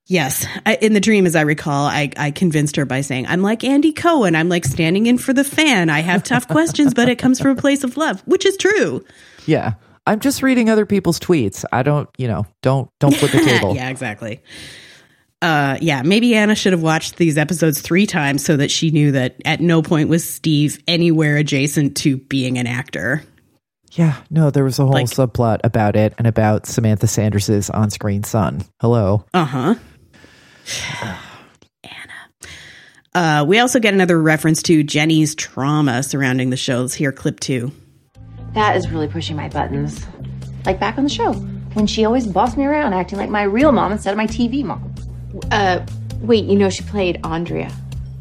Yes. 0.07 0.45
I, 0.65 0.75
in 0.75 0.93
the 0.93 0.99
dream, 1.01 1.25
as 1.25 1.35
I 1.35 1.41
recall, 1.41 1.85
I, 1.85 2.09
I 2.17 2.31
convinced 2.31 2.77
her 2.77 2.85
by 2.85 3.01
saying, 3.01 3.27
I'm 3.27 3.41
like 3.41 3.63
Andy 3.63 3.91
Cohen. 3.91 4.35
I'm 4.35 4.47
like 4.49 4.63
standing 4.65 5.05
in 5.05 5.17
for 5.17 5.33
the 5.33 5.43
fan. 5.43 5.89
I 5.89 5.99
have 5.99 6.23
tough 6.23 6.47
questions, 6.47 6.93
but 6.93 7.09
it 7.09 7.17
comes 7.17 7.39
from 7.41 7.51
a 7.57 7.61
place 7.61 7.83
of 7.83 7.97
love, 7.97 8.21
which 8.25 8.45
is 8.45 8.55
true. 8.57 9.03
Yeah. 9.45 9.73
I'm 10.05 10.21
just 10.21 10.41
reading 10.41 10.69
other 10.69 10.85
people's 10.85 11.19
tweets. 11.19 11.65
I 11.73 11.83
don't, 11.83 12.09
you 12.17 12.29
know, 12.29 12.45
don't 12.61 12.89
don't 12.99 13.13
flip 13.13 13.31
the 13.33 13.39
table. 13.45 13.75
yeah, 13.75 13.89
exactly. 13.89 14.41
Uh, 15.41 15.77
yeah, 15.81 16.01
maybe 16.01 16.33
Anna 16.33 16.55
should 16.55 16.71
have 16.71 16.81
watched 16.81 17.17
these 17.17 17.37
episodes 17.37 17.81
three 17.81 18.07
times 18.07 18.43
so 18.45 18.55
that 18.57 18.71
she 18.71 18.89
knew 18.91 19.11
that 19.11 19.35
at 19.45 19.59
no 19.59 19.81
point 19.81 20.07
was 20.09 20.27
Steve 20.27 20.81
anywhere 20.87 21.35
adjacent 21.35 21.97
to 21.97 22.15
being 22.17 22.57
an 22.57 22.65
actor. 22.67 23.21
Yeah, 23.91 24.15
no, 24.29 24.49
there 24.49 24.63
was 24.63 24.79
a 24.79 24.83
whole 24.83 24.93
Like- 24.93 25.05
subplot 25.07 25.59
about 25.65 25.95
it 25.97 26.13
and 26.17 26.25
about 26.25 26.65
Samantha 26.65 27.07
Sanders's 27.07 27.69
on-screen 27.69 28.23
son. 28.23 28.61
Hello. 28.79 29.25
Uh 29.33 29.45
huh. 29.45 29.75
Anna. 31.83 32.13
Uh, 33.13 33.45
we 33.45 33.59
also 33.59 33.79
get 33.79 33.93
another 33.93 34.21
reference 34.21 34.61
to 34.63 34.83
Jennie's 34.83 35.35
trauma 35.35 36.03
surrounding 36.03 36.49
the 36.49 36.57
show. 36.57 36.81
Let's 36.81 36.93
hear 36.93 37.11
clip 37.11 37.39
two. 37.39 37.71
That 38.53 38.75
is 38.75 38.89
really 38.89 39.07
pushing 39.07 39.35
my 39.35 39.49
buttons. 39.49 40.05
Like 40.65 40.79
back 40.79 40.97
on 40.97 41.03
the 41.03 41.09
show, 41.09 41.33
when 41.73 41.87
she 41.87 42.05
always 42.05 42.27
bossed 42.27 42.57
me 42.57 42.65
around, 42.65 42.93
acting 42.93 43.17
like 43.17 43.29
my 43.29 43.43
real 43.43 43.71
mom 43.71 43.91
instead 43.91 44.11
of 44.11 44.17
my 44.17 44.27
TV 44.27 44.63
mom. 44.63 44.93
Uh, 45.51 45.85
wait, 46.19 46.45
you 46.45 46.57
know 46.57 46.69
she 46.69 46.83
played 46.83 47.19
Andrea, 47.23 47.71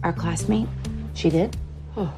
our 0.03 0.13
classmate? 0.13 0.69
She 1.15 1.31
did? 1.31 1.57
Oh. 1.97 2.13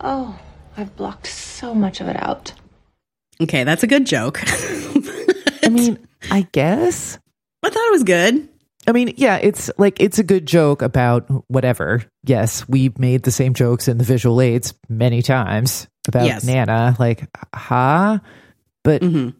Oh, 0.00 0.38
I've 0.76 0.94
blocked 0.96 1.26
so 1.26 1.74
much 1.74 2.00
of 2.00 2.08
it 2.08 2.16
out. 2.16 2.52
Okay, 3.40 3.64
that's 3.64 3.82
a 3.82 3.86
good 3.86 4.06
joke. 4.06 4.40
I 5.62 5.68
mean, 5.70 5.98
I 6.30 6.46
guess. 6.52 7.18
I 7.62 7.70
thought 7.70 7.88
it 7.88 7.92
was 7.92 8.02
good. 8.02 8.48
I 8.88 8.92
mean, 8.92 9.14
yeah, 9.16 9.36
it's 9.36 9.70
like 9.78 10.00
it's 10.00 10.18
a 10.18 10.22
good 10.22 10.46
joke 10.46 10.82
about 10.82 11.26
whatever. 11.48 12.04
Yes, 12.24 12.68
we've 12.68 12.98
made 12.98 13.22
the 13.24 13.30
same 13.32 13.52
jokes 13.54 13.88
in 13.88 13.98
the 13.98 14.04
visual 14.04 14.40
aids 14.40 14.74
many 14.88 15.22
times 15.22 15.88
about 16.08 16.26
Yes. 16.26 16.44
Nana. 16.44 16.94
Like, 16.98 17.28
huh? 17.54 18.18
But 18.84 19.02
hmm 19.02 19.30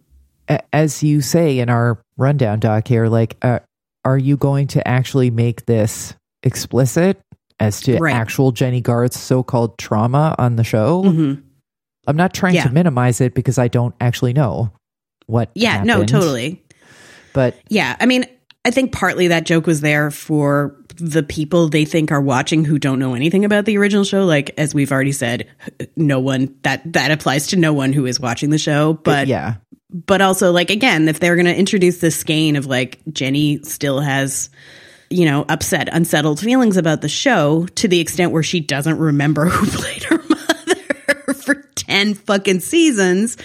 a- 0.48 0.62
as 0.74 1.02
you 1.02 1.20
say 1.20 1.58
in 1.58 1.68
our 1.70 2.00
rundown 2.16 2.60
doc 2.60 2.86
here, 2.88 3.06
like, 3.08 3.36
uh, 3.42 3.60
are 4.04 4.18
you 4.18 4.36
going 4.36 4.68
to 4.68 4.86
actually 4.86 5.30
make 5.30 5.66
this 5.66 6.14
explicit 6.44 7.20
as 7.58 7.80
to 7.82 7.98
Right. 7.98 8.14
actual 8.14 8.52
Jennie 8.52 8.80
Garth's 8.80 9.18
so-called 9.18 9.78
trauma 9.78 10.34
on 10.38 10.56
the 10.56 10.64
show? 10.64 11.02
hmm 11.02 11.34
I'm 12.08 12.16
not 12.16 12.32
trying 12.32 12.54
Yeah. 12.54 12.64
to 12.64 12.70
minimize 12.72 13.20
it 13.20 13.34
because 13.34 13.58
I 13.58 13.66
don't 13.66 13.92
actually 14.00 14.32
know 14.32 14.70
what. 15.26 15.50
Yeah, 15.56 15.82
no, 15.82 16.04
totally. 16.04 16.62
But 17.32 17.56
Yeah, 17.68 17.96
I 17.98 18.06
mean, 18.06 18.26
I 18.66 18.72
think 18.72 18.90
partly 18.90 19.28
that 19.28 19.46
joke 19.46 19.64
was 19.64 19.80
there 19.80 20.10
for 20.10 20.74
the 20.96 21.22
people 21.22 21.68
they 21.68 21.84
think 21.84 22.10
are 22.10 22.20
watching 22.20 22.64
who 22.64 22.80
don't 22.80 22.98
know 22.98 23.14
anything 23.14 23.44
about 23.44 23.64
the 23.64 23.78
original 23.78 24.02
show. 24.02 24.24
Like 24.24 24.50
as 24.58 24.74
we've 24.74 24.90
already 24.90 25.12
said, 25.12 25.46
no 25.94 26.18
one 26.18 26.52
that 26.62 26.92
that 26.94 27.12
applies 27.12 27.46
to 27.48 27.56
no 27.56 27.72
one 27.72 27.92
who 27.92 28.06
is 28.06 28.18
watching 28.18 28.50
the 28.50 28.58
show. 28.58 28.94
But 28.94 29.28
yeah, 29.28 29.58
but 29.92 30.20
also 30.20 30.50
like 30.50 30.70
again, 30.70 31.06
if 31.06 31.20
they're 31.20 31.36
going 31.36 31.46
to 31.46 31.56
introduce 31.56 31.98
this 31.98 32.16
skein 32.16 32.56
of 32.56 32.66
like 32.66 32.98
Jennie 33.12 33.62
still 33.62 34.00
has 34.00 34.50
you 35.10 35.26
know 35.26 35.44
upset, 35.48 35.88
unsettled 35.92 36.40
feelings 36.40 36.76
about 36.76 37.02
the 37.02 37.08
show 37.08 37.66
to 37.76 37.86
the 37.86 38.00
extent 38.00 38.32
where 38.32 38.42
she 38.42 38.58
doesn't 38.58 38.98
remember 38.98 39.44
who 39.48 39.64
played 39.66 40.02
her 40.02 40.18
mother 40.28 41.34
for 41.34 41.54
ten 41.76 42.14
fucking 42.14 42.58
seasons 42.58 43.36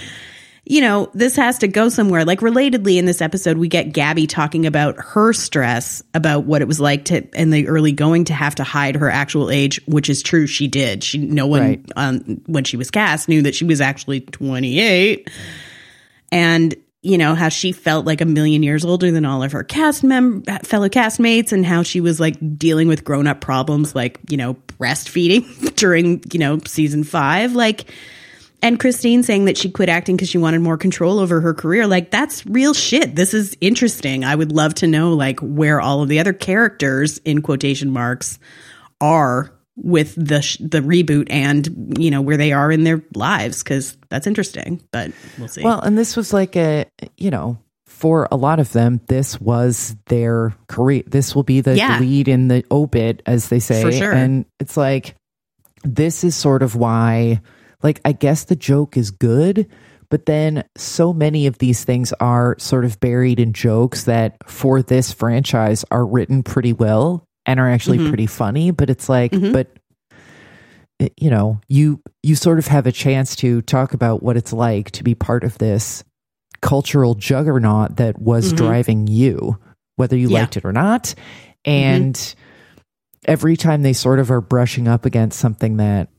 you 0.72 0.80
know, 0.80 1.12
this 1.14 1.36
has 1.36 1.58
to 1.58 1.68
go 1.68 1.90
somewhere. 1.90 2.24
Like 2.24 2.40
relatedly 2.40 2.96
in 2.96 3.04
this 3.06 3.22
episode, 3.22 3.58
we 3.58 3.68
get 3.68 3.92
Gabby 3.92 4.26
talking 4.26 4.66
about 4.66 4.96
her 4.98 5.34
stress 5.34 6.02
about 6.14 6.46
what 6.46 6.62
it 6.62 6.66
was 6.66 6.80
like 6.80 7.04
to 7.06 7.28
in 7.38 7.50
the 7.50 7.68
early 7.68 7.92
going 7.92 8.24
to 8.26 8.34
have 8.34 8.56
to 8.56 8.64
hide 8.64 8.96
her 8.96 9.10
actual 9.10 9.52
age, 9.52 9.82
which 9.86 10.10
is 10.10 10.24
true. 10.24 10.48
She 10.48 10.70
did. 10.70 11.04
She 11.04 11.18
no 11.18 11.46
one 11.46 11.62
Right. 11.62 11.86
um, 11.98 12.42
when 12.46 12.64
she 12.64 12.78
was 12.78 12.90
cast 12.90 13.28
knew 13.28 13.42
that 13.42 13.54
she 13.54 13.66
was 13.66 13.82
actually 13.82 14.22
28. 14.22 15.30
And 16.32 16.74
you 17.02 17.18
know 17.18 17.36
how 17.36 17.50
she 17.50 17.74
felt 17.74 18.06
like 18.06 18.22
a 18.22 18.26
million 18.26 18.64
years 18.64 18.86
older 18.86 19.12
than 19.12 19.26
all 19.26 19.44
of 19.44 19.52
her 19.52 19.66
cast 19.66 20.06
mem 20.06 20.44
fellow 20.64 20.88
castmates 20.88 21.52
and 21.52 21.66
how 21.66 21.84
she 21.84 22.00
was 22.00 22.18
like 22.18 22.38
dealing 22.58 22.88
with 22.88 23.04
grown-up 23.04 23.42
problems 23.42 23.94
like, 23.94 24.20
you 24.30 24.38
know, 24.38 24.54
breastfeeding 24.80 25.76
during, 25.76 26.24
you 26.32 26.40
know, 26.40 26.60
season 26.66 27.04
5 27.04 27.56
like 27.56 27.92
and 28.62 28.80
Christine 28.80 29.24
saying 29.24 29.46
that 29.46 29.58
she 29.58 29.70
quit 29.72 29.90
acting 29.90 30.16
because 30.16 30.30
she 30.30 30.38
wanted 30.38 30.62
more 30.62 30.78
control 30.78 31.20
over 31.20 31.42
her 31.42 31.54
career. 31.54 31.88
Like, 31.88 32.12
that's 32.12 32.46
real 32.46 32.74
shit. 32.74 33.16
This 33.16 33.34
is 33.34 33.56
interesting. 33.62 34.24
I 34.24 34.36
would 34.36 34.52
love 34.52 34.74
to 34.76 34.88
know, 34.88 35.14
like, 35.14 35.40
where 35.40 35.82
all 35.82 36.02
of 36.04 36.10
the 36.10 36.20
other 36.20 36.34
characters, 36.34 37.18
in 37.20 37.42
quotation 37.42 37.92
marks, 37.92 38.40
are 39.00 39.52
with 39.76 40.14
the 40.16 40.42
sh- 40.42 40.58
the 40.60 40.80
reboot 40.80 41.28
and, 41.30 41.98
you 41.98 42.12
know, 42.12 42.22
where 42.22 42.38
they 42.38 42.52
are 42.52 42.72
in 42.72 42.84
their 42.84 43.02
lives, 43.16 43.64
because 43.64 43.98
that's 44.10 44.28
interesting. 44.28 44.82
But 44.92 45.12
we'll 45.40 45.48
see. 45.48 45.64
Well, 45.64 45.80
and 45.80 45.98
this 45.98 46.16
was 46.16 46.34
like 46.34 46.56
a, 46.56 46.86
you 47.18 47.32
know, 47.32 47.58
for 47.86 48.28
a 48.32 48.36
lot 48.36 48.60
of 48.60 48.72
them, 48.74 49.00
this 49.08 49.40
was 49.40 49.96
their 50.08 50.56
career. 50.68 51.04
This 51.08 51.34
will 51.34 51.44
be 51.44 51.62
the 51.62 51.76
Yeah. 51.78 52.00
lead 52.00 52.28
in 52.28 52.48
the 52.48 52.64
obit, 52.70 53.24
as 53.26 53.50
they 53.50 53.60
say. 53.60 53.82
For 53.82 53.92
sure. 53.92 54.12
And 54.12 54.46
it's 54.60 54.76
like, 54.76 55.16
this 55.84 56.24
is 56.24 56.36
sort 56.36 56.64
of 56.64 56.76
why, 56.76 57.42
like, 57.84 58.00
I 58.06 58.12
guess 58.12 58.44
the 58.46 58.56
joke 58.56 58.98
is 58.98 59.12
good, 59.12 59.68
but 60.10 60.26
then 60.26 60.64
so 60.78 61.14
many 61.14 61.48
of 61.48 61.58
these 61.60 61.84
things 61.84 62.14
are 62.20 62.56
sort 62.60 62.86
of 62.86 63.00
buried 63.00 63.40
in 63.40 63.54
jokes 63.54 64.04
that 64.06 64.38
for 64.48 64.82
this 64.82 65.12
franchise 65.12 65.86
are 65.92 66.06
written 66.06 66.44
pretty 66.44 66.74
well 66.74 67.26
and 67.46 67.60
are 67.60 67.70
actually 67.70 67.98
Mhm. 67.98 68.10
pretty 68.10 68.28
funny. 68.28 68.72
But 68.72 68.90
it's 68.90 69.08
like, 69.10 69.32
Mhm. 69.32 69.54
but 69.54 69.68
you 71.18 71.32
know 71.32 71.60
you 71.68 72.00
you 72.22 72.36
sort 72.36 72.60
of 72.60 72.68
have 72.68 72.86
a 72.86 72.92
chance 72.92 73.36
to 73.36 73.62
talk 73.64 73.94
about 73.96 74.22
what 74.22 74.38
it's 74.38 74.54
like 74.54 74.92
to 74.92 75.04
be 75.04 75.16
part 75.16 75.44
of 75.44 75.58
this 75.58 76.04
cultural 76.62 77.16
juggernaut 77.16 77.96
that 77.98 78.22
was 78.22 78.54
Mhm. 78.54 78.58
driving 78.58 79.08
you 79.08 79.58
whether 79.96 80.16
you 80.16 80.30
Yeah. 80.30 80.42
liked 80.42 80.58
it 80.58 80.66
or 80.66 80.72
not 80.72 81.16
and 81.66 82.36
every 83.26 83.58
time 83.58 83.82
they 83.82 83.94
sort 83.94 84.20
of 84.20 84.30
are 84.30 84.42
brushing 84.42 84.88
up 84.88 85.04
against 85.08 85.40
something 85.40 85.78
that 85.78 86.10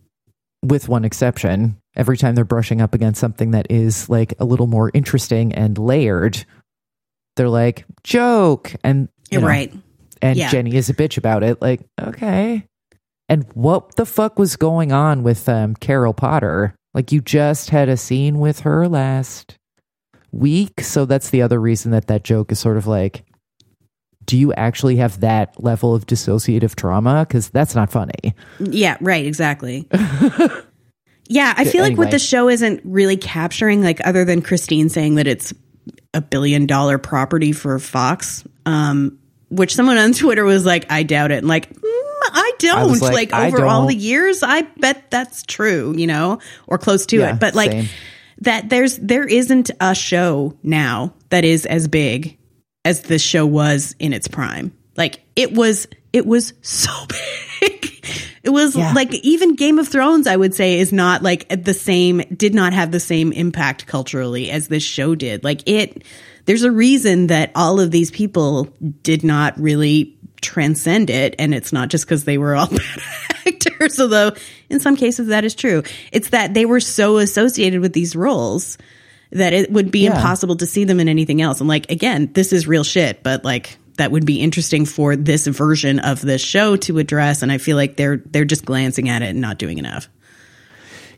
with 0.62 0.88
one 0.88 1.04
exception 1.04 1.76
every 1.96 2.16
time 2.16 2.34
they're 2.34 2.44
brushing 2.44 2.80
up 2.80 2.94
against 2.94 3.20
something 3.20 3.50
that 3.50 3.66
is 3.70 4.08
like 4.08 4.34
a 4.38 4.44
little 4.44 4.66
more 4.66 4.90
interesting 4.94 5.52
and 5.52 5.76
layered 5.76 6.44
they're 7.36 7.48
like 7.48 7.84
joke 8.04 8.74
and 8.84 9.08
you 9.32 9.40
know, 9.40 9.46
right. 9.46 9.72
and 10.20 10.36
Yeah. 10.36 10.50
Jennie 10.50 10.74
is 10.76 10.90
a 10.90 10.94
bitch 10.94 11.16
about 11.16 11.42
it. 11.42 11.62
Like, 11.62 11.80
okay. 12.00 12.66
And 13.28 13.46
what 13.54 13.96
the 13.96 14.04
fuck 14.04 14.38
was 14.38 14.56
going 14.56 14.92
on 14.92 15.22
with 15.22 15.48
um, 15.48 15.74
Carol 15.74 16.12
Potter? 16.12 16.74
Like, 16.92 17.12
you 17.12 17.22
just 17.22 17.70
had 17.70 17.88
a 17.88 17.96
scene 17.96 18.38
with 18.38 18.60
her 18.60 18.86
last 18.88 19.56
week. 20.30 20.82
So 20.82 21.06
that's 21.06 21.30
the 21.30 21.40
other 21.40 21.58
reason 21.58 21.92
that 21.92 22.08
that 22.08 22.24
joke 22.24 22.52
is 22.52 22.58
sort 22.58 22.76
of 22.76 22.86
like, 22.86 23.24
do 24.26 24.36
you 24.36 24.52
actually 24.54 24.96
have 24.96 25.20
that 25.20 25.62
level 25.62 25.94
of 25.94 26.06
dissociative 26.06 26.74
trauma? 26.74 27.24
Because 27.26 27.50
that's 27.50 27.74
not 27.74 27.90
funny. 27.90 28.34
Yeah, 28.60 28.96
right, 29.00 29.26
exactly. 29.26 29.88
yeah, 31.28 31.54
I 31.56 31.64
feel 31.64 31.82
like 31.82 31.98
what 31.98 32.10
the 32.10 32.18
show 32.18 32.48
isn't 32.48 32.80
really 32.84 33.16
capturing, 33.16 33.82
like 33.82 34.00
other 34.06 34.24
than 34.24 34.42
Christine 34.42 34.88
saying 34.88 35.16
that 35.16 35.26
it's 35.26 35.52
a 36.14 36.20
billion 36.20 36.66
dollar 36.66 36.98
property 36.98 37.52
for 37.52 37.78
Fox, 37.78 38.44
um, 38.66 39.18
which 39.50 39.74
someone 39.74 39.98
on 39.98 40.12
Twitter 40.12 40.44
was 40.44 40.64
like, 40.64 40.90
I 40.90 41.02
doubt 41.02 41.30
it. 41.30 41.38
And 41.38 41.48
like, 41.48 41.70
mm, 41.70 41.80
I 41.82 42.52
don't. 42.58 42.90
was 42.90 43.02
like, 43.02 43.32
like, 43.32 43.52
over 43.54 43.64
all 43.66 43.86
the 43.86 43.94
years, 43.94 44.42
I 44.42 44.62
bet 44.62 45.10
that's 45.10 45.42
true, 45.42 45.94
you 45.96 46.06
know, 46.06 46.38
or 46.66 46.78
close 46.78 47.06
to 47.06 47.18
Yeah, 47.18 47.34
it. 47.34 47.40
But 47.40 47.54
like 47.54 47.70
same. 47.72 47.86
that 48.42 48.68
there's 48.68 48.96
there 48.98 49.26
isn't 49.26 49.70
a 49.80 49.94
show 49.94 50.56
now 50.62 51.14
that 51.30 51.44
is 51.44 51.66
as 51.66 51.88
big 51.88 52.38
as 52.84 53.02
this 53.02 53.22
show 53.22 53.46
was 53.46 53.94
in 53.98 54.12
its 54.12 54.28
prime. 54.28 54.72
Like 54.96 55.22
it 55.36 55.52
was 55.52 55.86
it 56.12 56.26
was 56.26 56.52
so 56.62 56.90
big. 57.60 57.88
It 58.42 58.50
was 58.50 58.74
Yeah. 58.76 58.92
like 58.92 59.14
even 59.14 59.54
Game 59.54 59.78
of 59.78 59.88
Thrones 59.88 60.26
I 60.26 60.36
would 60.36 60.54
say 60.54 60.78
is 60.78 60.92
not 60.92 61.22
like 61.22 61.48
the 61.64 61.74
same 61.74 62.18
did 62.36 62.54
not 62.54 62.72
have 62.72 62.90
the 62.90 63.00
same 63.00 63.32
impact 63.32 63.86
culturally 63.86 64.50
as 64.50 64.68
this 64.68 64.82
show 64.82 65.14
did. 65.14 65.44
Like 65.44 65.68
it 65.68 66.04
there's 66.44 66.64
a 66.64 66.72
reason 66.72 67.28
that 67.28 67.52
all 67.54 67.78
of 67.80 67.90
these 67.92 68.10
people 68.10 68.64
did 69.02 69.22
not 69.22 69.58
really 69.60 70.18
transcend 70.40 71.08
it 71.08 71.36
and 71.38 71.54
it's 71.54 71.72
not 71.72 71.88
just 71.88 72.04
because 72.04 72.24
they 72.24 72.36
were 72.36 72.56
all 72.56 72.66
bad 72.70 72.98
actors 73.46 74.00
although 74.00 74.32
in 74.68 74.80
some 74.80 74.96
cases 74.96 75.28
that 75.28 75.44
is 75.44 75.54
true 75.54 75.84
it's 76.10 76.30
that 76.30 76.52
they 76.52 76.66
were 76.66 76.80
so 76.80 77.18
associated 77.18 77.80
with 77.80 77.92
these 77.92 78.16
roles 78.16 78.76
that 79.32 79.52
it 79.52 79.70
would 79.72 79.90
be 79.90 80.00
Yeah. 80.00 80.14
impossible 80.16 80.56
to 80.56 80.66
see 80.66 80.84
them 80.84 81.00
in 81.00 81.08
anything 81.08 81.42
else. 81.42 81.60
And 81.60 81.68
like 81.68 81.90
again 81.90 82.30
this 82.32 82.52
is 82.52 82.66
real 82.66 82.84
shit 82.84 83.22
but 83.22 83.44
like 83.44 83.78
that 83.98 84.10
would 84.10 84.24
be 84.24 84.40
interesting 84.40 84.86
for 84.86 85.16
this 85.16 85.46
version 85.46 85.98
of 85.98 86.20
this 86.22 86.40
show 86.40 86.76
to 86.76 86.98
address. 86.98 87.42
And 87.42 87.52
i 87.52 87.58
feel 87.58 87.76
like 87.76 87.96
they're 87.96 88.22
they're 88.26 88.44
just 88.44 88.64
glancing 88.64 89.08
at 89.08 89.22
it 89.22 89.30
and 89.30 89.40
not 89.40 89.58
doing 89.58 89.78
enough. 89.78 90.08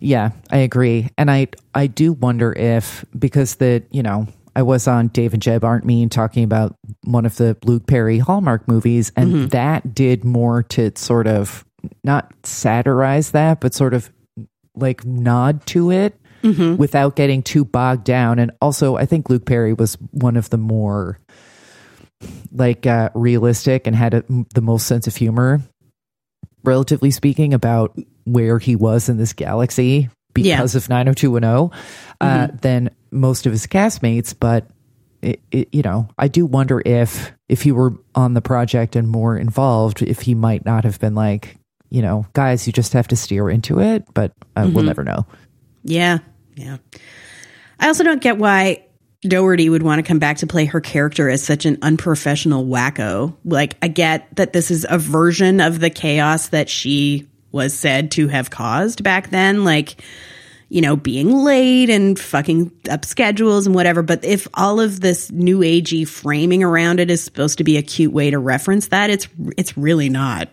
Yeah, 0.01 0.33
I 0.51 0.59
agree. 0.59 1.09
And 1.17 1.31
I 1.31 1.49
I 1.75 1.87
do 1.87 2.13
wonder 2.13 2.53
if 2.53 3.05
because 3.19 3.55
the, 3.55 3.83
you 3.91 4.03
know, 4.03 4.27
I 4.55 4.63
was 4.63 4.87
on 4.87 5.09
Dave 5.09 5.33
and 5.33 5.43
Jeb 5.43 5.65
Aren't 5.65 5.85
Mean 5.85 6.09
talking 6.09 6.45
about 6.45 6.77
one 7.05 7.25
of 7.25 7.37
the 7.37 7.57
Luke 7.65 7.87
Perry 7.87 8.19
Hallmark 8.19 8.69
movies, 8.69 9.13
and 9.17 9.33
mm-hmm. 9.33 9.47
that 9.49 9.95
did 9.95 10.25
more 10.25 10.63
to 10.65 10.93
sort 10.97 11.27
of 11.27 11.65
not 12.03 12.33
satirize 12.45 13.31
that, 13.31 13.61
but 13.61 13.73
sort 13.73 13.95
of 13.95 14.13
like 14.77 15.05
nod 15.05 15.65
to 15.67 15.91
it 15.91 16.21
without 16.77 17.17
getting 17.17 17.43
too 17.43 17.65
bogged 17.65 18.05
down. 18.05 18.39
And 18.39 18.53
also, 18.61 18.97
I 18.97 19.07
think 19.07 19.31
Luke 19.31 19.47
Perry 19.47 19.73
was 19.73 19.95
one 20.11 20.37
of 20.37 20.51
the 20.51 20.59
more 20.59 21.19
like 22.53 22.87
uh, 22.87 23.11
realistic 23.15 23.87
and 23.87 23.97
had 23.97 24.15
a, 24.15 24.25
the 24.55 24.61
most 24.61 24.87
sense 24.87 25.07
of 25.07 25.17
humor, 25.17 25.61
relatively 26.63 27.11
speaking, 27.11 27.55
about 27.55 27.99
where 28.25 28.59
he 28.59 28.77
was 28.77 29.09
in 29.09 29.17
this 29.17 29.33
galaxy 29.33 30.09
because 30.33 30.75
of 30.75 30.89
90210 30.89 31.79
uh, 32.21 32.49
than 32.61 32.91
most 33.11 33.47
of 33.47 33.53
his 33.53 33.67
castmates. 33.67 34.35
But 34.39 34.69
it, 35.23 35.41
it, 35.51 35.69
you 35.73 35.83
know, 35.83 36.09
I 36.19 36.29
do 36.29 36.47
wonder 36.47 36.83
if 36.85 37.33
if 37.49 37.63
he 37.63 37.73
were 37.73 37.95
on 38.15 38.35
the 38.35 38.43
project 38.43 38.97
and 38.97 39.09
more 39.09 39.37
involved, 39.37 40.03
if 40.03 40.21
he 40.21 40.35
might 40.35 40.65
not 40.65 40.85
have 40.85 40.99
been 41.01 41.15
like, 41.15 41.57
you 41.91 42.03
know, 42.03 42.27
guys, 42.33 42.67
you 42.67 42.73
just 42.73 42.93
have 42.93 43.09
to 43.09 43.17
steer 43.17 43.49
into 43.49 43.81
it. 43.81 44.05
But 44.13 44.33
uh, 44.57 44.69
we'll 44.73 44.85
never 44.85 45.05
know. 45.05 45.27
Yeah, 45.85 46.19
yeah. 46.55 46.79
I 47.79 47.89
also 47.89 48.05
don't 48.05 48.23
get 48.23 48.39
why 48.39 48.85
Doherty 49.23 49.69
would 49.69 49.83
want 49.83 49.99
to 49.99 50.03
come 50.03 50.19
back 50.19 50.39
to 50.39 50.47
play 50.47 50.67
her 50.67 50.81
character 50.81 51.29
as 51.29 51.43
such 51.43 51.65
an 51.65 51.79
unprofessional 51.83 52.65
wacko. 52.67 53.37
Like, 53.45 53.77
I 53.83 53.89
get 53.89 54.35
that 54.37 54.53
this 54.53 54.71
is 54.71 54.87
a 54.89 54.99
version 54.99 55.61
of 55.61 55.81
the 55.81 55.91
chaos 55.91 56.49
that 56.49 56.69
she 56.69 57.29
was 57.51 57.73
said 57.73 58.11
to 58.13 58.29
have 58.29 58.51
caused 58.51 59.03
back 59.03 59.31
then, 59.31 59.65
like, 59.65 59.97
you 60.69 60.81
know, 60.81 60.97
being 60.97 61.33
late 61.33 61.89
and 61.89 62.19
fucking 62.19 62.73
up 62.91 63.05
schedules 63.05 63.67
and 63.67 63.75
whatever. 63.75 64.03
But 64.03 64.25
if 64.25 64.49
all 64.55 64.81
of 64.81 65.01
this 65.01 65.31
new 65.31 65.61
agey 65.61 66.07
framing 66.07 66.63
around 66.65 67.01
it 67.01 67.11
is 67.11 67.23
supposed 67.23 67.59
to 67.59 67.65
be 67.65 67.77
a 67.77 67.83
cute 67.83 68.13
way 68.13 68.31
to 68.31 68.39
reference 68.39 68.89
that, 68.89 69.09
it's 69.09 69.29
it's 69.57 69.77
really 69.77 70.09
not. 70.09 70.49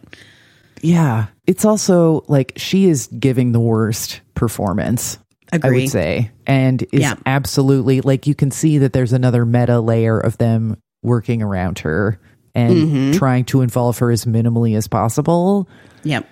Yeah, 0.81 1.27
it's 1.47 1.65
also 1.65 2.23
like 2.27 2.53
she 2.57 2.87
is 2.87 3.07
giving 3.07 3.51
the 3.51 3.59
worst 3.59 4.21
performance. 4.35 5.17
I 5.51 5.57
Agree. 5.57 5.81
would 5.81 5.89
say, 5.91 6.31
and 6.47 6.81
is 6.91 7.01
Yeah. 7.01 7.15
absolutely 7.25 8.01
like 8.01 8.25
you 8.27 8.35
can 8.35 8.51
see 8.51 8.77
that 8.79 8.93
there's 8.93 9.13
another 9.13 9.45
meta 9.45 9.79
layer 9.81 10.17
of 10.19 10.37
them 10.37 10.77
working 11.03 11.41
around 11.41 11.79
her 11.79 12.19
and 12.55 12.73
Mm-hmm. 12.73 13.11
trying 13.17 13.45
to 13.45 13.61
involve 13.61 13.97
her 13.99 14.11
as 14.11 14.25
minimally 14.25 14.75
as 14.77 14.87
possible. 14.87 15.67
Yep. 16.03 16.27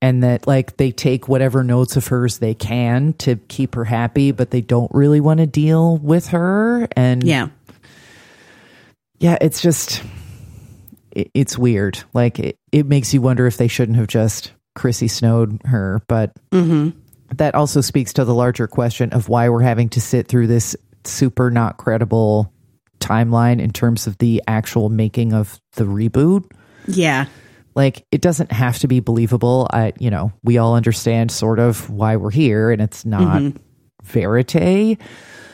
and 0.00 0.22
that 0.22 0.46
like 0.46 0.76
they 0.76 0.92
take 0.92 1.26
whatever 1.28 1.64
notes 1.64 1.96
of 1.96 2.06
hers 2.06 2.38
they 2.38 2.54
can 2.54 3.12
to 3.14 3.34
keep 3.48 3.74
her 3.74 3.84
happy 3.84 4.30
but 4.30 4.50
they 4.50 4.60
don't 4.60 4.90
really 4.94 5.20
want 5.20 5.40
to 5.40 5.46
deal 5.46 5.96
with 5.98 6.28
her 6.28 6.86
and 6.96 7.24
Yeah. 7.24 7.48
yeah 9.18 9.36
it's 9.40 9.60
just 9.60 10.02
it, 11.12 11.30
it's 11.34 11.58
weird 11.58 11.98
like 12.14 12.38
it, 12.38 12.56
it 12.70 12.86
makes 12.86 13.12
you 13.12 13.20
wonder 13.20 13.46
if 13.46 13.56
they 13.56 13.66
shouldn't 13.68 13.98
have 13.98 14.06
just 14.06 14.52
chrissy 14.76 15.08
snowed 15.08 15.60
her 15.64 16.00
but 16.06 16.32
that 17.36 17.54
also 17.54 17.80
speaks 17.80 18.12
to 18.14 18.24
the 18.24 18.34
larger 18.34 18.66
question 18.66 19.10
of 19.12 19.28
why 19.28 19.48
we're 19.48 19.62
having 19.62 19.88
to 19.90 20.00
sit 20.00 20.28
through 20.28 20.46
this 20.46 20.74
super 21.04 21.50
not 21.50 21.76
credible 21.76 22.52
timeline 23.00 23.60
in 23.60 23.70
terms 23.72 24.06
of 24.06 24.18
the 24.18 24.42
actual 24.48 24.88
making 24.88 25.32
of 25.32 25.60
the 25.74 25.84
reboot 25.84 26.50
Yeah. 26.86 27.26
like 27.74 28.04
it 28.10 28.20
doesn't 28.20 28.50
have 28.50 28.78
to 28.80 28.88
be 28.88 28.98
believable 29.00 29.68
i 29.72 29.92
you 30.00 30.10
know 30.10 30.32
we 30.42 30.58
all 30.58 30.74
understand 30.74 31.30
sort 31.30 31.60
of 31.60 31.88
why 31.90 32.16
we're 32.16 32.32
here 32.32 32.70
and 32.72 32.82
it's 32.82 33.04
not 33.04 33.52
verite 34.02 34.54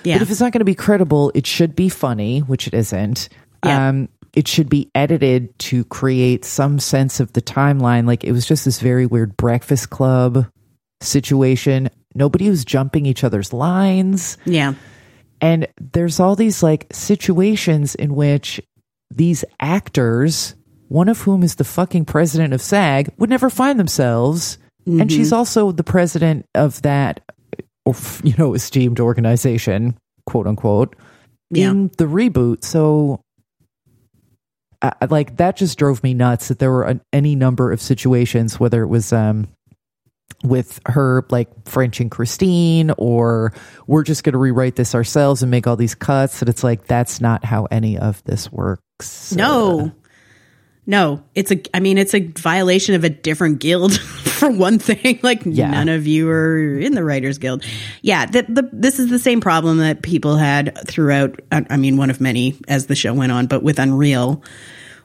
Yeah. 0.05 0.15
but 0.17 0.23
if 0.23 0.31
it's 0.31 0.41
not 0.41 0.53
going 0.53 0.61
to 0.61 0.65
be 0.65 0.75
credible 0.75 1.31
it 1.35 1.47
should 1.47 1.77
be 1.77 1.89
funny 1.89 2.41
which 2.41 2.67
it 2.67 2.75
isn't 2.75 3.29
Yeah. 3.65 3.89
um 3.89 4.09
it 4.35 4.49
should 4.49 4.69
be 4.69 4.91
edited 4.95 5.57
to 5.61 5.85
create 5.85 6.45
some 6.45 6.79
sense 6.81 7.21
of 7.21 7.33
the 7.35 7.43
timeline 7.43 8.07
like 8.07 8.25
it 8.25 8.33
was 8.33 8.47
just 8.47 8.65
this 8.65 8.81
very 8.81 9.07
weird 9.07 9.37
breakfast 9.37 9.91
club 9.91 10.47
situation 11.01 11.91
nobody 12.15 12.49
was 12.49 12.65
jumping 12.65 13.07
each 13.07 13.25
other's 13.25 13.53
lines 13.53 14.39
yeah. 14.45 14.75
and 15.41 15.67
there's 15.93 16.21
all 16.21 16.37
these 16.37 16.63
like 16.63 16.87
situations 16.93 17.95
in 17.95 18.15
which 18.15 18.61
these 19.15 19.45
actors, 19.61 20.55
one 20.89 21.09
of 21.09 21.21
whom 21.21 21.43
is 21.43 21.55
the 21.57 21.65
fucking 21.65 22.05
president 22.05 22.53
of 22.53 22.61
SAG, 22.61 23.11
would 23.19 23.31
never 23.31 23.49
find 23.49 23.79
themselves. 23.79 24.59
And 24.87 25.11
she's 25.11 25.33
also 25.33 25.73
the 25.73 25.85
president 25.85 26.47
of 26.55 26.83
that, 26.83 27.21
you 28.23 28.35
know, 28.37 28.55
esteemed 28.55 29.01
organization, 29.01 29.97
quote 30.27 30.47
unquote, 30.47 30.97
Yeah. 31.51 31.71
in 31.71 31.91
the 31.97 32.05
reboot. 32.05 32.65
So, 32.65 33.21
I- 34.83 35.07
like, 35.09 35.37
that 35.39 35.57
just 35.57 35.79
drove 35.79 36.03
me 36.03 36.13
nuts 36.13 36.49
that 36.49 36.59
there 36.59 36.71
were 36.71 36.85
an, 36.85 37.01
any 37.13 37.35
number 37.35 37.73
of 37.73 37.81
situations, 37.81 38.61
whether 38.61 38.83
it 38.83 38.89
was, 38.89 39.13
um, 39.13 39.49
with 40.43 40.79
her 40.87 41.25
like 41.31 41.49
French 41.69 42.01
and 42.01 42.11
Christine, 42.11 42.91
or 42.99 43.53
we're 43.87 44.03
just 44.05 44.25
going 44.25 44.33
to 44.35 44.39
rewrite 44.39 44.77
this 44.77 44.95
ourselves 44.95 45.43
and 45.43 45.51
make 45.51 45.67
all 45.67 45.77
these 45.77 45.95
cuts. 45.95 46.41
That 46.41 46.49
it's 46.49 46.63
like 46.65 46.87
that's 46.87 47.21
not 47.21 47.45
how 47.45 47.67
any 47.71 47.99
of 47.99 48.23
this 48.25 48.53
works. 48.53 49.35
No. 49.35 49.93
No, 50.87 51.25
it's 51.35 51.51
a 51.51 51.63
I 51.75 51.81
mean 51.81 51.97
it's 51.97 52.13
a 52.15 52.21
violation 52.21 52.95
of 52.95 53.05
a 53.05 53.09
different 53.09 53.59
guild 53.59 53.99
for 54.01 54.51
one 54.51 54.79
thing. 54.79 55.19
Like 55.23 55.41
Yeah. 55.47 55.71
none 55.71 55.89
of 55.89 56.07
you 56.07 56.29
are 56.29 56.59
in 56.79 56.95
the 56.95 57.03
writers 57.03 57.39
guild. 57.39 57.65
Yeah, 58.03 58.27
the, 58.27 58.43
the 58.43 58.69
this 58.71 58.99
is 58.99 59.09
the 59.09 59.19
same 59.19 59.41
problem 59.41 59.79
that 59.79 60.03
people 60.03 60.37
had 60.37 60.77
throughout 60.87 61.41
I 61.51 61.65
I 61.71 61.77
mean 61.79 61.97
one 61.97 62.11
of 62.11 62.21
many 62.21 62.61
as 62.69 62.87
the 62.87 62.95
show 62.95 63.15
went 63.15 63.33
on, 63.33 63.47
but 63.47 63.63
with 63.63 63.79
Unreal 63.79 64.43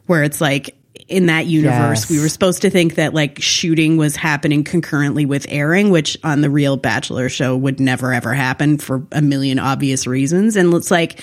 where 0.06 0.24
it's 0.24 0.42
like 0.42 0.76
in 1.10 1.26
that 1.28 1.46
universe 1.48 2.02
Yes. 2.02 2.10
we 2.10 2.20
were 2.20 2.30
supposed 2.30 2.62
to 2.62 2.70
think 2.70 2.96
that 2.96 3.14
like 3.14 3.42
shooting 3.42 3.98
was 3.98 4.16
happening 4.16 4.64
concurrently 4.64 5.26
with 5.26 5.46
airing, 5.50 5.90
which 5.90 6.18
on 6.24 6.42
the 6.42 6.50
real 6.50 6.78
Bachelor 6.78 7.30
show 7.30 7.56
would 7.58 7.80
never 7.80 8.14
ever 8.14 8.34
happen 8.34 8.78
for 8.78 9.06
a 9.12 9.22
million 9.22 9.60
obvious 9.60 10.06
reasons. 10.08 10.56
And 10.56 10.74
it's 10.74 10.92
like 10.92 11.22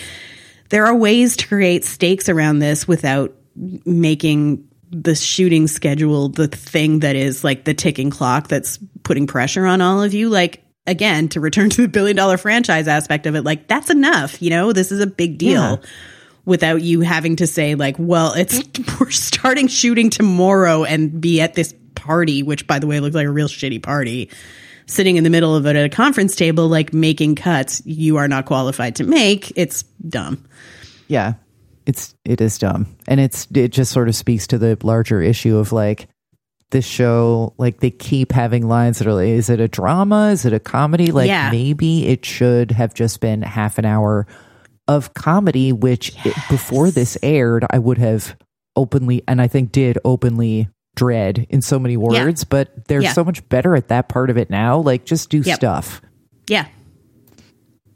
there 0.71 0.87
are 0.87 0.95
ways 0.95 1.37
to 1.39 1.47
create 1.49 1.85
stakes 1.85 2.29
around 2.29 2.59
this 2.59 2.89
without 2.89 3.33
making 3.85 4.67
the 4.91 5.15
shooting 5.15 5.67
schedule 5.67 6.29
the 6.29 6.47
thing 6.49 7.01
that 7.01 7.17
is 7.17 7.43
like 7.43 7.65
the 7.65 7.75
ticking 7.75 8.11
clock 8.11 8.49
that's 8.49 8.79
putting 9.03 9.27
pressure 9.27 9.67
on 9.67 9.81
all 9.81 10.03
of 10.03 10.15
you 10.15 10.29
like 10.29 10.63
again 10.87 11.29
to 11.29 11.41
return 11.41 11.69
to 11.71 11.83
the 11.83 11.89
billion 11.89 12.17
dollar 12.17 12.37
franchise 12.37 12.87
aspect 12.87 13.27
of 13.27 13.35
it 13.35 13.43
like 13.43 13.67
that's 13.67 13.91
enough 13.91 14.41
you 14.41 14.49
know 14.51 14.73
this 14.73 14.93
is 14.93 15.01
a 15.01 15.07
big 15.07 15.39
deal 15.39 15.81
Yeah. 15.83 15.89
Without 16.47 16.81
you 16.81 17.01
having 17.03 17.37
to 17.37 17.47
say 17.47 17.75
like 17.75 17.97
well 17.99 18.33
it's 18.33 18.63
we're 19.01 19.11
starting 19.11 19.69
shooting 19.69 20.09
tomorrow 20.09 20.85
and 20.85 21.21
be 21.21 21.43
at 21.43 21.53
this 21.53 21.75
party 21.95 22.43
which 22.43 22.67
by 22.67 22.79
the 22.79 22.87
way 22.87 23.01
looks 23.01 23.15
like 23.15 23.27
a 23.27 23.31
real 23.31 23.49
shitty 23.49 23.83
party 23.83 24.31
sitting 24.87 25.17
in 25.17 25.25
the 25.25 25.31
middle 25.31 25.55
of 25.55 25.67
it 25.67 25.77
at 25.77 25.85
a 25.85 25.89
conference 25.89 26.35
table 26.37 26.69
like 26.69 26.95
making 26.95 27.35
cuts 27.35 27.83
you 27.85 28.17
are 28.17 28.29
not 28.29 28.47
qualified 28.47 28.97
to 28.97 29.05
make 29.05 29.53
it's 29.57 29.83
dumb 30.09 30.43
yeah, 31.09 31.35
it's 31.87 32.17
it 32.25 32.41
is 32.41 32.59
dumb, 32.59 32.97
and 33.07 33.21
it's 33.21 33.47
it 33.55 33.69
just 33.69 33.93
sort 33.93 34.09
of 34.09 34.17
speaks 34.17 34.49
to 34.49 34.59
the 34.59 34.77
larger 34.83 35.23
issue 35.23 35.57
of 35.57 35.71
like 35.71 36.09
this 36.71 36.85
show. 36.85 37.55
Like 37.59 37.79
they 37.79 37.93
keep 37.93 38.33
having 38.33 38.67
lines 38.67 38.99
that 38.99 39.07
are 39.07 39.15
like, 39.15 39.29
is 39.29 39.49
it 39.49 39.61
a 39.61 39.69
drama? 39.69 40.31
Is 40.31 40.45
it 40.45 40.53
a 40.53 40.59
comedy? 40.59 41.13
Like 41.13 41.29
Yeah. 41.29 41.51
maybe 41.53 42.09
it 42.09 42.25
should 42.25 42.73
have 42.73 42.93
just 42.93 43.21
been 43.21 43.43
half 43.43 43.79
an 43.79 43.85
hour 43.85 44.27
of 44.89 45.15
comedy, 45.15 45.73
which 45.73 46.15
it, 46.25 46.35
before 46.49 46.91
this 46.91 47.19
aired, 47.23 47.65
I 47.71 47.79
would 47.79 47.99
have 47.99 48.37
openly, 48.77 49.23
and 49.27 49.41
I 49.41 49.49
think 49.49 49.73
did 49.73 49.99
openly 50.05 50.69
dread 50.95 51.47
in 51.51 51.61
so 51.63 51.79
many 51.79 51.97
words. 51.97 52.45
But 52.45 52.87
they're 52.87 53.03
Yeah. 53.03 53.13
so 53.13 53.25
much 53.25 53.47
better 53.49 53.75
at 53.77 53.89
that 53.89 54.09
part 54.09 54.31
of 54.31 54.37
it 54.39 54.49
now. 54.51 54.79
Like 54.79 55.05
just 55.05 55.29
do 55.31 55.39
Yep. 55.45 55.57
stuff. 55.57 56.01
yeah 56.49 56.67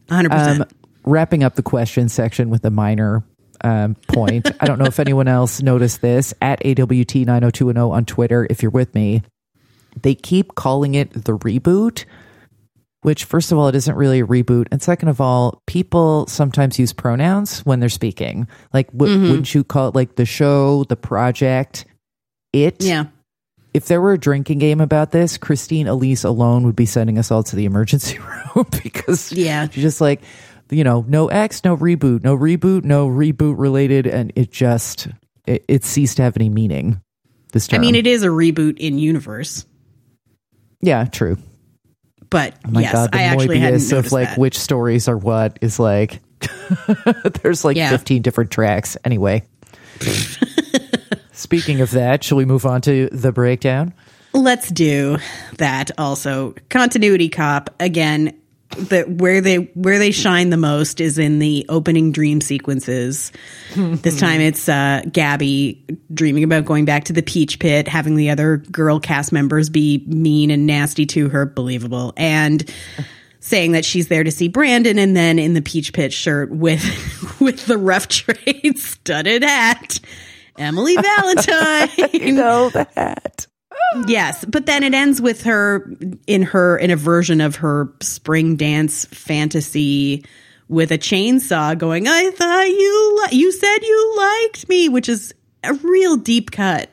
100% 0.09 0.61
Um, 0.61 0.64
wrapping 1.05 1.44
up 1.44 1.55
the 1.55 1.62
question 1.62 2.09
section 2.09 2.50
with 2.50 2.64
a 2.64 2.70
minor 2.70 3.22
um, 3.62 3.94
point. 4.09 4.50
I 4.61 4.66
don't 4.66 4.79
know 4.79 4.87
if 4.87 4.98
anyone 4.98 5.29
else 5.29 5.62
noticed 5.62 6.00
this 6.00 6.33
at 6.40 6.61
AWT 6.64 7.24
90210 7.26 7.76
on 7.92 8.05
Twitter. 8.07 8.46
If 8.50 8.62
you're 8.62 8.70
with 8.70 8.94
me, 8.94 9.22
they 10.03 10.14
keep 10.14 10.55
calling 10.55 10.94
it 10.94 11.12
the 11.12 11.37
reboot, 11.37 12.05
which, 13.02 13.24
first 13.24 13.50
of 13.52 13.58
all, 13.58 13.68
it 13.68 13.74
isn't 13.74 13.94
really 13.96 14.20
a 14.20 14.26
reboot. 14.26 14.66
And 14.70 14.82
second 14.82 15.08
of 15.08 15.20
all, 15.20 15.62
people 15.66 16.26
sometimes 16.26 16.78
use 16.78 16.92
pronouns 16.92 17.60
when 17.60 17.80
they're 17.80 17.88
speaking. 17.88 18.46
Like, 18.72 18.92
w- 18.92 19.14
mm-hmm. 19.16 19.28
wouldn't 19.30 19.54
you 19.54 19.64
call 19.64 19.88
it 19.88 19.94
like 19.94 20.16
the 20.16 20.26
show, 20.26 20.84
the 20.84 20.96
project, 20.96 21.86
it? 22.52 22.82
yeah 22.82 23.04
If 23.72 23.86
there 23.86 24.00
were 24.00 24.12
a 24.12 24.18
drinking 24.18 24.58
game 24.58 24.80
about 24.80 25.12
this, 25.12 25.38
Christine 25.38 25.86
Elise 25.86 26.24
alone 26.24 26.64
would 26.64 26.76
be 26.76 26.86
sending 26.86 27.16
us 27.18 27.30
all 27.30 27.42
to 27.44 27.56
the 27.56 27.64
emergency 27.64 28.18
room 28.54 28.66
because 28.82 29.32
Yeah. 29.32 29.68
she's 29.68 29.82
just 29.82 30.00
like, 30.00 30.20
you 30.70 30.84
know, 30.84 31.04
no 31.08 31.28
X, 31.28 31.64
no 31.64 31.76
reboot, 31.76 32.22
no 32.22 32.36
reboot, 32.36 32.84
no 32.84 33.08
reboot 33.08 33.54
related, 33.58 34.06
and 34.06 34.32
it 34.36 34.50
just 34.52 35.08
it, 35.46 35.64
it 35.68 35.84
ceased 35.84 36.18
to 36.18 36.22
have 36.22 36.36
any 36.36 36.48
meaning. 36.48 37.00
This 37.52 37.66
time. 37.66 37.80
I 37.80 37.82
mean, 37.82 37.94
it 37.96 38.06
is 38.06 38.22
a 38.22 38.28
reboot 38.28 38.78
in 38.78 38.98
universe, 38.98 39.66
yeah, 40.80 41.04
true. 41.06 41.36
But 42.31 42.55
Oh 42.66 42.71
my 42.71 42.81
yes, 42.83 42.93
god, 42.93 43.12
the 43.12 43.19
I 43.19 43.23
actually 43.23 43.59
Moebius 43.59 43.97
of 43.99 44.12
like 44.12 44.29
that. 44.31 44.38
which 44.38 44.59
stories 44.59 45.09
are 45.09 45.16
what 45.19 45.59
is 45.61 45.79
like 45.79 46.21
There's 47.43 47.64
like 47.64 47.77
Yeah. 47.77 47.90
15 47.90 48.23
different 48.23 48.51
tracks. 48.51 48.97
Anyway. 49.05 49.43
Speaking 51.33 51.81
of 51.81 51.90
that, 51.93 52.23
shall 52.25 52.37
we 52.38 52.45
move 52.45 52.66
on 52.66 52.81
to 52.83 53.09
the 53.12 53.33
breakdown? 53.33 53.95
Let's 54.33 54.69
do 54.71 55.19
that 55.57 55.90
also. 55.99 56.55
Continuity 56.69 57.29
cop 57.29 57.71
again. 57.81 58.39
The 58.76 59.02
where 59.02 59.40
they 59.40 59.56
where 59.56 59.98
they 59.98 60.12
shine 60.12 60.50
the 60.50 60.56
most 60.56 61.00
is 61.00 61.18
in 61.18 61.40
the 61.40 61.66
opening 61.68 62.12
dream 62.12 62.40
sequences. 62.40 63.33
this 63.74 64.18
time 64.18 64.40
it's 64.40 64.68
uh, 64.68 65.02
Gabby 65.11 65.85
dreaming 66.14 66.44
about 66.44 66.64
going 66.66 66.85
back 66.85 67.04
to 67.04 67.12
the 67.12 67.22
Peach 67.22 67.59
Pit, 67.59 67.88
having 67.88 68.14
the 68.14 68.30
other 68.30 68.59
girl 68.59 69.00
cast 69.00 69.33
members 69.33 69.70
be 69.70 70.04
mean 70.06 70.52
and 70.52 70.66
nasty 70.66 71.04
to 71.06 71.28
her, 71.30 71.46
believable, 71.46 72.12
and 72.16 72.72
saying 73.40 73.72
that 73.72 73.85
she's 73.85 74.09
there 74.09 74.22
to 74.22 74.30
see 74.30 74.48
Brandon, 74.48 74.98
and 74.98 75.16
then 75.16 75.38
in 75.38 75.54
the 75.54 75.62
Peach 75.62 75.92
Pit 75.92 76.12
shirt 76.12 76.50
with 76.50 76.80
with 77.40 77.66
the 77.66 77.76
rough 77.78 78.06
trade 78.06 78.74
studded 78.78 79.42
hat, 79.42 79.98
Emily 80.56 80.94
Valentine. 81.00 82.09
You 82.12 82.33
know 82.33 82.70
the 82.70 82.87
hat. 82.94 83.46
Yes, 84.07 84.44
but 84.44 84.66
then 84.66 84.83
it 84.83 84.94
ends 84.94 85.20
with 85.20 85.42
her 85.42 85.90
in 86.26 86.42
her 86.42 86.76
in 86.76 86.90
a 86.90 86.96
version 86.96 87.40
of 87.40 87.57
her 87.57 87.92
spring 88.00 88.57
dance 88.57 89.05
fantasy 89.07 90.24
with 90.68 90.92
a 90.92 90.98
chainsaw 90.98 91.76
going, 91.76 92.07
"I 92.07 92.31
thought 92.31 92.68
you 92.68 93.20
li- 93.31 93.38
you 93.38 93.50
said 93.53 93.79
you 93.83 94.14
liked 94.16 94.68
me," 94.68 94.88
which 94.88 95.09
is 95.09 95.35
a 95.64 95.74
real 95.74 96.16
deep 96.16 96.50
cut. 96.53 96.90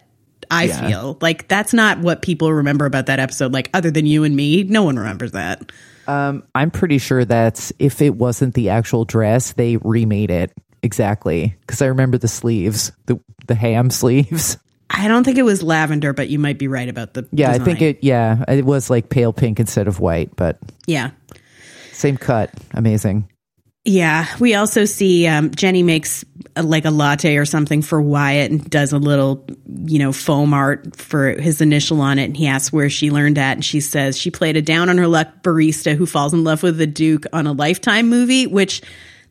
I 0.50 0.64
Yeah. 0.66 0.88
feel 0.88 1.18
like 1.22 1.48
that's 1.48 1.74
not 1.74 2.00
what 2.00 2.22
people 2.22 2.52
remember 2.54 2.86
about 2.86 3.06
that 3.08 3.20
episode. 3.20 3.54
Like 3.54 3.70
other 3.74 3.92
than 3.92 4.06
you 4.06 4.24
and 4.24 4.36
me, 4.36 4.64
no 4.64 4.84
one 4.84 4.98
remembers 4.98 5.34
that. 5.34 5.72
Um, 6.08 6.44
I'm 6.56 6.72
pretty 6.72 6.98
sure 7.00 7.26
that's 7.26 7.74
if 7.80 8.02
it 8.02 8.16
wasn't 8.16 8.54
the 8.54 8.70
actual 8.70 9.04
dress, 9.06 9.52
they 9.54 9.78
remade 9.78 10.32
it 10.32 10.52
exactly 10.82 11.56
because 11.62 11.82
I 11.82 11.88
remember 11.88 12.18
the 12.18 12.28
sleeves, 12.30 12.92
the 13.08 13.20
the 13.48 13.56
ham 13.56 13.90
sleeves. 13.92 14.58
I 14.90 15.08
don't 15.08 15.24
think 15.24 15.38
it 15.38 15.44
was 15.44 15.62
lavender, 15.62 16.14
but 16.14 16.30
you 16.30 16.40
might 16.40 16.58
be 16.58 16.68
right 16.68 16.88
about 16.88 17.14
the. 17.14 17.28
Yeah, 17.32 17.52
I 17.52 17.60
think 17.60 17.82
it. 17.82 18.00
Yeah, 18.04 18.44
it 18.48 18.66
was 18.66 18.90
like 18.90 19.10
pale 19.10 19.34
pink 19.34 19.60
instead 19.60 19.88
of 19.88 20.00
white, 20.00 20.36
but 20.36 20.58
Yeah. 20.86 21.12
same 21.92 22.18
cut. 22.18 22.52
Amazing. 22.74 23.28
Yeah, 23.84 24.26
we 24.40 24.54
also 24.54 24.84
see 24.84 25.28
um, 25.28 25.50
Jennie 25.52 25.82
makes 25.84 26.26
a, 26.58 26.64
like 26.64 26.84
a 26.84 26.90
latte 26.92 27.38
or 27.38 27.46
something 27.46 27.82
for 27.82 28.02
Wyatt 28.02 28.52
and 28.52 28.70
does 28.70 28.92
a 28.92 28.98
little, 28.98 29.46
you 29.86 29.98
know, 30.00 30.12
foam 30.12 30.54
art 30.54 30.98
for 30.98 31.30
his 31.40 31.62
initial 31.62 32.02
on 32.02 32.20
it. 32.20 32.26
And 32.26 32.36
he 32.36 32.48
asks 32.48 32.74
where 32.74 32.90
she 32.90 33.12
learned 33.12 33.38
that, 33.38 33.54
and 33.54 33.64
she 33.64 33.80
says 33.80 34.18
she 34.18 34.30
played 34.30 34.58
a 34.58 34.62
down 34.62 34.90
on 34.90 34.98
her 34.98 35.08
luck 35.08 35.42
barista 35.42 35.96
who 35.96 36.06
falls 36.06 36.34
in 36.34 36.44
love 36.44 36.64
with 36.64 36.78
the 36.78 36.88
Duke 36.88 37.26
on 37.32 37.48
a 37.48 37.54
Lifetime 37.54 38.10
movie, 38.10 38.46
which 38.46 38.82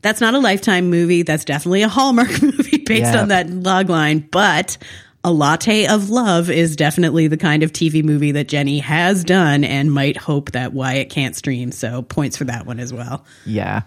that's 0.01 0.23
not 0.23 0.33
a 0.33 0.39
Lifetime 0.39 0.89
movie. 0.89 1.23
That's 1.23 1.45
definitely 1.45 1.83
a 1.83 1.89
Hallmark 1.89 2.31
movie 2.43 2.79
based 2.79 3.13
Yeah. 3.13 3.21
on 3.23 3.29
that 3.29 3.51
log 3.51 3.91
line, 3.91 4.27
but. 4.31 4.79
A 5.27 5.33
Latte 5.33 5.89
of 5.89 6.09
Love 6.09 6.51
is 6.51 6.77
definitely 6.77 7.27
the 7.27 7.37
kind 7.37 7.65
of 7.65 7.73
TV 7.73 8.05
movie 8.05 8.31
that 8.31 8.47
Jennie 8.47 8.79
has 8.79 9.25
done 9.25 9.65
and 9.65 9.91
might 9.91 10.17
hope 10.17 10.53
that 10.53 10.73
Wyatt 10.73 11.11
can't 11.11 11.35
stream. 11.35 11.73
So 11.73 12.03
points 12.03 12.37
for 12.37 12.45
that 12.45 12.65
one 12.65 12.79
as 12.79 12.93
well. 12.93 13.25
Yeah, 13.45 13.83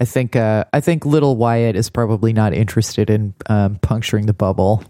I 0.00 0.06
think. 0.06 0.34
Uh, 0.34 0.64
I 0.72 0.80
think 0.80 1.04
little 1.04 1.36
Wyatt 1.36 1.76
is 1.76 1.90
probably 1.90 2.32
not 2.32 2.54
interested 2.54 3.10
in 3.10 3.34
um, 3.50 3.76
puncturing 3.76 4.24
the 4.26 4.32
bubble. 4.32 4.82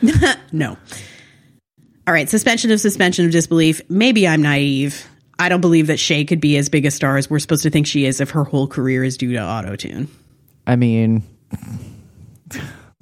No. 0.54 0.76
All 2.06 2.12
right, 2.12 2.28
suspension 2.28 2.70
of 2.72 2.80
suspension 2.80 3.24
of 3.24 3.30
disbelief. 3.30 3.80
Maybe 3.88 4.28
I'm 4.28 4.42
naive. 4.42 5.08
I 5.38 5.48
don't 5.48 5.62
believe 5.62 5.86
that 5.86 5.98
Shay 5.98 6.26
could 6.26 6.42
be 6.42 6.58
as 6.58 6.68
big 6.68 6.84
a 6.84 6.90
star 6.90 7.16
as 7.16 7.30
we're 7.30 7.38
supposed 7.38 7.62
to 7.62 7.70
think 7.70 7.86
she 7.86 8.04
is 8.04 8.20
if 8.20 8.30
her 8.30 8.44
whole 8.44 8.66
career 8.66 9.02
is 9.02 9.16
due 9.16 9.32
to 9.32 9.42
auto 9.42 9.76
tune. 9.76 10.08
I 10.66 10.76
mean, 10.76 11.22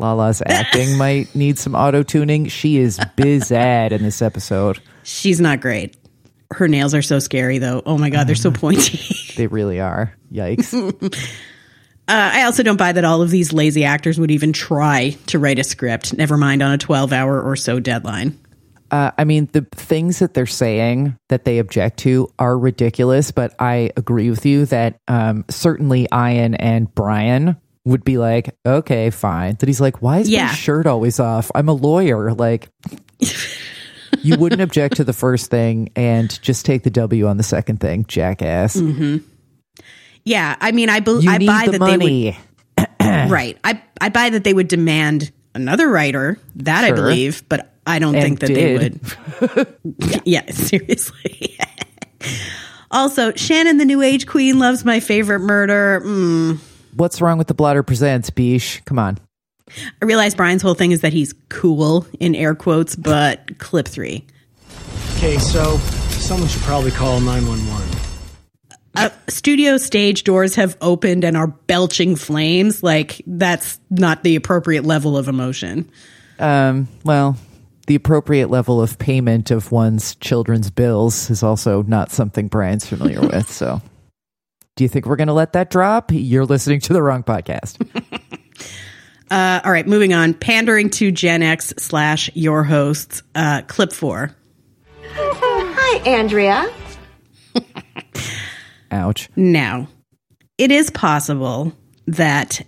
Lala's 0.01 0.43
acting 0.47 0.97
might 0.97 1.35
need 1.35 1.59
some 1.59 1.75
auto 1.75 2.03
tuning. 2.03 2.47
She 2.47 2.79
is 2.79 2.99
bizad 3.17 3.93
in 3.93 4.03
this 4.03 4.23
episode. 4.23 4.81
She's 5.03 5.41
not 5.41 5.61
great. 5.61 5.97
Her 6.51 6.67
nails 6.67 6.95
are 6.95 7.03
so 7.03 7.21
scary, 7.21 7.59
though. 7.59 7.83
Oh 7.87 7.97
my 7.97 8.11
God, 8.11 8.27
they're 8.27 8.35
so 8.35 8.51
pointy. 8.51 8.99
They 9.37 9.47
really 9.47 9.81
are. 9.81 10.15
Yikes. 10.33 10.75
Uh, 12.09 12.31
I 12.35 12.43
also 12.43 12.65
don't 12.65 12.77
buy 12.77 12.91
that 12.91 13.05
all 13.05 13.23
of 13.23 13.31
these 13.31 13.53
lazy 13.53 13.85
actors 13.85 14.19
would 14.19 14.33
even 14.33 14.53
try 14.53 15.17
to 15.27 15.39
write 15.39 15.61
a 15.61 15.63
script, 15.63 16.13
never 16.13 16.37
mind 16.37 16.61
on 16.61 16.73
a 16.73 16.79
12 16.79 17.13
hour 17.13 17.41
or 17.41 17.55
so 17.55 17.79
deadline. 17.79 18.37
Uh, 18.91 19.13
I 19.17 19.23
mean, 19.23 19.49
the 19.53 19.65
things 19.77 20.19
that 20.19 20.35
they're 20.35 20.47
saying 20.47 21.17
that 21.29 21.45
they 21.45 21.61
object 21.61 22.01
to 22.01 22.29
are 22.37 22.59
ridiculous, 22.59 23.31
but 23.31 23.55
I 23.61 23.93
agree 23.97 24.29
with 24.29 24.45
you 24.45 24.67
that 24.67 24.99
um, 25.07 25.45
certainly 25.49 26.09
Ian 26.13 26.57
and 26.57 26.93
Brian 26.93 27.57
would 27.85 28.05
be 28.05 28.19
like, 28.19 28.55
okay, 28.67 29.11
fine. 29.11 29.57
That 29.61 29.69
he's 29.69 29.81
like, 29.81 30.03
why 30.03 30.19
is 30.19 30.29
Yeah. 30.29 30.47
my 30.47 30.53
shirt 30.53 30.87
always 30.87 31.19
off? 31.21 31.51
I'm 31.55 31.69
a 31.69 31.73
lawyer. 31.73 32.33
Like, 32.33 32.69
you 34.23 34.37
wouldn't 34.37 34.61
object 34.61 34.97
to 34.97 35.05
the 35.05 35.13
first 35.13 35.51
thing 35.51 35.91
and 35.97 36.41
just 36.43 36.67
take 36.67 36.83
the 36.83 36.91
W 36.91 37.27
on 37.27 37.37
the 37.37 37.43
second 37.43 37.81
thing, 37.81 38.05
jackass. 38.07 38.81
Yeah, 40.25 40.57
I 40.61 40.73
mean, 40.73 40.91
I, 40.91 40.97
You 40.99 41.31
I 41.31 41.39
buy 41.39 41.63
the 41.67 41.79
that 41.79 41.85
they 41.85 41.97
would. 41.97 41.99
money. 42.01 42.39
Right. 43.03 43.59
I, 43.65 43.83
I 44.01 44.09
buy 44.11 44.31
that 44.31 44.45
they 44.45 44.53
would 44.55 44.69
demand 44.69 45.33
another 45.55 45.89
writer. 45.89 46.39
That 46.57 46.85
I 46.85 46.93
believe, 46.93 47.43
but 47.49 47.73
I 47.87 47.99
don't 47.99 48.15
And 48.15 48.23
think 48.23 48.41
that 48.41 48.47
did. 48.49 49.01
they 49.01 49.57
would. 49.57 50.23
yeah. 50.27 50.49
seriously. 50.51 51.59
also, 52.91 53.33
Shannon, 53.35 53.79
the 53.79 53.85
New 53.85 54.03
Age 54.03 54.27
Queen, 54.27 54.59
loves 54.59 54.85
my 54.85 55.01
favorite 55.01 55.41
murder. 55.41 56.03
Mm. 56.05 56.59
What's 56.95 57.21
wrong 57.21 57.39
with 57.39 57.47
the 57.47 57.55
blotter 57.55 57.83
presents, 57.83 58.31
Bish? 58.31 58.83
Come 58.85 58.99
on. 58.99 59.19
I 60.03 60.05
realize 60.05 60.35
Brian's 60.35 60.63
whole 60.63 60.75
thing 60.75 60.91
is 60.91 61.03
that 61.03 61.13
he's 61.13 61.33
cool 61.49 62.07
in 62.19 62.35
air 62.35 62.55
quotes, 62.55 62.97
but 62.97 63.59
clip 63.59 63.87
three. 63.87 64.27
Okay, 65.17 65.39
so 65.39 65.77
someone 66.11 66.49
should 66.49 66.63
probably 66.63 66.91
call 66.91 67.21
911. 67.21 68.01
Uh, 68.97 69.11
studio 69.29 69.77
stage 69.77 70.25
doors 70.25 70.57
have 70.57 70.77
opened 70.81 71.25
and 71.25 71.37
are 71.37 71.47
belching 71.47 72.17
flames. 72.17 72.83
Like 72.83 73.23
that's 73.27 73.79
not 73.89 74.25
the 74.25 74.35
appropriate 74.37 74.85
level 74.85 75.17
of 75.17 75.29
emotion. 75.29 75.89
Um, 76.41 76.89
well, 77.05 77.37
the 77.87 77.95
appropriate 77.95 78.51
level 78.51 78.81
of 78.81 78.99
payment 78.99 79.51
of 79.51 79.71
one's 79.71 80.17
children's 80.17 80.71
bills 80.71 81.31
is 81.31 81.43
also 81.43 81.83
not 81.83 82.11
something 82.11 82.49
Brian's 82.49 82.87
familiar 82.87 83.21
with. 83.27 83.51
So, 83.51 83.81
do 84.77 84.85
you 84.85 84.89
think 84.89 85.07
we're 85.07 85.17
going 85.17 85.29
to 85.29 85.35
let 85.35 85.53
that 85.55 85.71
drop? 85.71 86.11
You're 86.13 86.47
listening 86.47 86.81
to 86.81 86.93
the 86.93 87.03
wrong 87.03 87.23
podcast. 87.23 87.77
Uh, 89.31 89.61
all 89.65 89.71
right, 89.71 89.87
moving 89.87 90.13
on. 90.13 90.35
Pandering 90.35 90.91
to 90.91 91.13
Gen 91.13 91.43
X 91.43 91.73
slash 91.79 92.31
your 92.35 92.65
hosts. 92.65 93.23
Uh, 93.33 93.63
clip 93.69 93.93
four. 93.93 94.35
Hi, 95.13 96.11
Andrea. 96.11 96.69
Ouch. 98.91 99.29
Now, 99.37 99.87
it 100.59 100.73
is 100.73 100.91
possible 100.91 101.73
that 102.09 102.61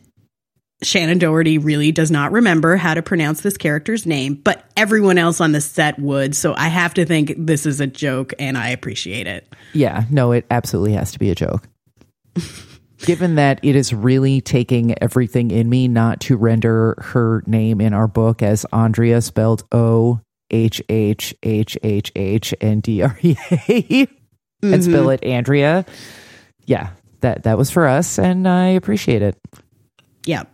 Shannon 0.84 1.18
Doherty 1.18 1.58
really 1.58 1.90
does 1.90 2.12
not 2.12 2.30
remember 2.30 2.76
how 2.76 2.94
to 2.94 3.02
pronounce 3.02 3.40
this 3.40 3.56
character's 3.56 4.06
name, 4.06 4.34
but 4.34 4.64
everyone 4.76 5.18
else 5.18 5.40
on 5.40 5.50
the 5.50 5.60
set 5.60 5.98
would. 5.98 6.36
So 6.36 6.54
I 6.54 6.68
have 6.68 6.94
to 6.94 7.04
think 7.04 7.34
this 7.36 7.66
is 7.66 7.80
a 7.80 7.88
joke, 7.88 8.34
and 8.38 8.56
I 8.56 8.68
appreciate 8.68 9.26
it. 9.26 9.52
Yeah, 9.72 10.04
no, 10.10 10.30
it 10.30 10.46
absolutely 10.48 10.92
has 10.92 11.10
to 11.12 11.18
be 11.18 11.30
a 11.30 11.34
joke. 11.34 11.68
Given 12.98 13.34
that 13.34 13.58
it 13.64 13.74
is 13.74 13.92
really 13.92 14.40
taking 14.40 14.94
everything 15.02 15.50
in 15.50 15.68
me 15.68 15.88
not 15.88 16.20
to 16.20 16.36
render 16.36 16.94
her 17.00 17.42
name 17.46 17.80
in 17.80 17.92
our 17.94 18.06
book 18.06 18.42
as 18.42 18.64
Andrea 18.72 19.20
spelled 19.20 19.64
O 19.72 20.20
H 20.50 20.80
H 20.88 21.34
H 21.42 21.76
H 21.82 22.12
H 22.14 22.54
N 22.60 22.78
D 22.80 23.02
R 23.02 23.18
E 23.22 23.36
A 23.50 24.06
and 24.62 24.84
spell 24.84 25.10
it 25.10 25.24
Andrea. 25.24 25.84
Yeah, 26.64 26.90
that 27.22 27.42
that 27.42 27.58
was 27.58 27.70
for 27.72 27.88
us, 27.88 28.20
and 28.20 28.46
I 28.46 28.66
appreciate 28.68 29.22
it. 29.22 29.36
Yeah. 30.24 30.44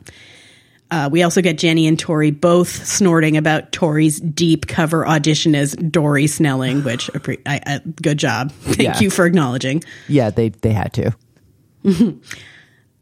Uh, 0.90 1.10
we 1.12 1.22
also 1.22 1.42
get 1.42 1.58
Jennie 1.58 1.86
and 1.86 1.98
Tori 1.98 2.30
both 2.30 2.70
snorting 2.86 3.36
about 3.36 3.72
Tori's 3.72 4.20
deep 4.20 4.66
cover 4.68 5.06
audition 5.06 5.54
as 5.54 5.74
Dory 5.74 6.26
Snelling, 6.26 6.82
which 6.82 7.10
I, 7.44 7.60
I, 7.66 7.80
good 8.00 8.16
job. 8.18 8.52
Thank 8.62 8.78
Yeah. 8.78 8.98
you 9.00 9.10
for 9.10 9.26
acknowledging. 9.26 9.84
Yeah, 10.08 10.30
they 10.30 10.48
they 10.48 10.72
had 10.72 10.94
to. 10.94 11.14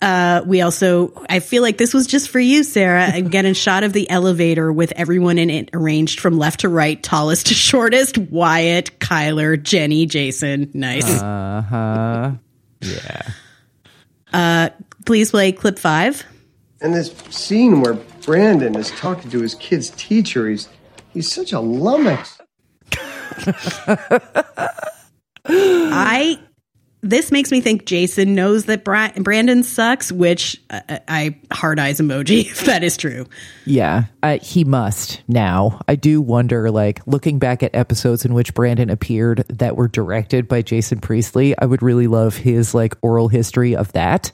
Uh, 0.00 0.42
we 0.46 0.60
also, 0.60 1.24
I 1.28 1.40
feel 1.40 1.62
like 1.62 1.78
this 1.78 1.94
was 1.94 2.06
just 2.06 2.28
for 2.28 2.38
you, 2.38 2.64
Sarah. 2.64 3.02
and 3.14 3.30
get 3.30 3.44
a 3.44 3.54
shot 3.54 3.82
of 3.82 3.92
the 3.92 4.08
elevator 4.10 4.72
with 4.72 4.92
everyone 4.92 5.38
in 5.38 5.50
it 5.50 5.70
arranged 5.72 6.20
from 6.20 6.38
left 6.38 6.60
to 6.60 6.68
right, 6.68 7.02
tallest 7.02 7.46
to 7.46 7.54
shortest. 7.68 8.18
Wyatt, 8.18 8.98
Kyler, 8.98 9.60
Jennie, 9.60 10.06
Jason. 10.06 10.70
Nice. 10.74 11.08
Uh 11.08 11.62
huh. 11.62 12.32
Yeah. 12.82 13.30
Uh, 14.32 14.68
please 15.04 15.30
play 15.30 15.52
clip 15.52 15.78
five. 15.78 16.24
And 16.80 16.94
this 16.94 17.10
scene 17.30 17.80
where 17.80 17.94
Brandon 17.94 18.76
is 18.76 18.90
talking 18.90 19.30
to 19.30 19.40
his 19.40 19.54
kid's 19.54 19.90
teacher, 19.90 20.48
he's 20.48 20.68
he's 21.14 21.32
such 21.32 21.52
a 21.52 21.60
lummox. 21.60 22.38
I 25.46 26.38
this 27.06 27.32
makes 27.32 27.50
me 27.50 27.60
think 27.60 27.86
Jason 27.86 28.34
knows 28.34 28.66
that 28.66 28.84
Bra- 28.84 29.12
Brandon 29.16 29.62
sucks, 29.62 30.12
which 30.12 30.60
uh, 30.70 30.98
I 31.08 31.36
hard 31.52 31.78
eyes 31.78 32.00
emoji 32.00 32.40
if 32.46 32.66
that 32.66 32.82
is 32.82 32.96
true. 32.96 33.26
Yeah, 33.64 34.04
uh, 34.22 34.38
he 34.42 34.64
must 34.64 35.22
now. 35.28 35.80
I 35.88 35.96
do 35.96 36.20
wonder, 36.20 36.70
like, 36.70 37.00
looking 37.06 37.38
back 37.38 37.62
at 37.62 37.74
episodes 37.74 38.24
in 38.24 38.34
which 38.34 38.54
Brandon 38.54 38.90
appeared 38.90 39.44
that 39.48 39.76
were 39.76 39.88
directed 39.88 40.48
by 40.48 40.62
Jason 40.62 41.00
Priestley, 41.00 41.56
I 41.58 41.64
would 41.64 41.82
really 41.82 42.06
love 42.06 42.36
his, 42.36 42.74
like, 42.74 42.94
oral 43.02 43.28
history 43.28 43.74
of 43.74 43.92
that 43.92 44.32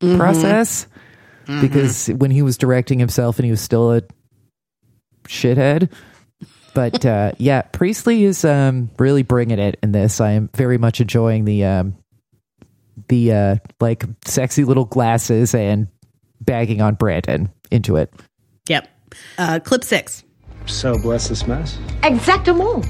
process. 0.00 0.86
Because 1.62 2.08
when 2.08 2.30
he 2.30 2.42
was 2.42 2.58
directing 2.58 2.98
himself 2.98 3.38
and 3.38 3.46
he 3.46 3.50
was 3.50 3.62
still 3.62 3.92
a 3.92 4.02
shithead. 5.28 5.90
But 6.78 7.04
uh, 7.04 7.32
yeah, 7.38 7.62
Priestley 7.62 8.22
is 8.22 8.44
um, 8.44 8.92
really 9.00 9.24
bringing 9.24 9.58
it 9.58 9.80
in 9.82 9.90
this. 9.90 10.20
I 10.20 10.30
am 10.30 10.48
very 10.54 10.78
much 10.78 11.00
enjoying 11.00 11.44
the 11.44 11.64
um, 11.64 11.96
the 13.08 13.32
uh, 13.32 13.56
like 13.80 14.04
sexy 14.24 14.62
little 14.62 14.84
glasses 14.84 15.56
and 15.56 15.88
bagging 16.40 16.80
on 16.80 16.94
Brandon 16.94 17.50
into 17.72 17.96
it. 17.96 18.14
Yep. 18.68 18.88
Uh, 19.38 19.58
clip 19.58 19.82
six. 19.82 20.22
So 20.66 20.96
bless 21.02 21.26
this 21.26 21.48
mess. 21.48 21.76
Exactement. 22.02 22.88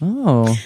Oh, 0.00 0.56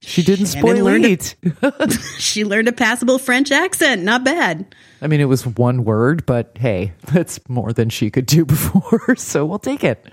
she 0.00 0.22
didn't 0.22 0.46
Shannon 0.46 0.76
spoil 0.76 0.84
learned 0.86 1.04
it. 1.04 1.34
She 2.18 2.46
learned 2.46 2.68
a 2.68 2.72
passable 2.72 3.18
French 3.18 3.50
accent. 3.50 4.02
Not 4.02 4.24
bad. 4.24 4.74
I 5.02 5.08
mean, 5.08 5.20
it 5.20 5.26
was 5.26 5.46
one 5.46 5.84
word, 5.84 6.24
but 6.24 6.56
hey, 6.58 6.94
that's 7.12 7.38
more 7.50 7.74
than 7.74 7.90
she 7.90 8.10
could 8.10 8.24
do 8.24 8.44
before, 8.46 9.14
so 9.16 9.44
we'll 9.44 9.58
take 9.58 9.84
it. 9.84 10.06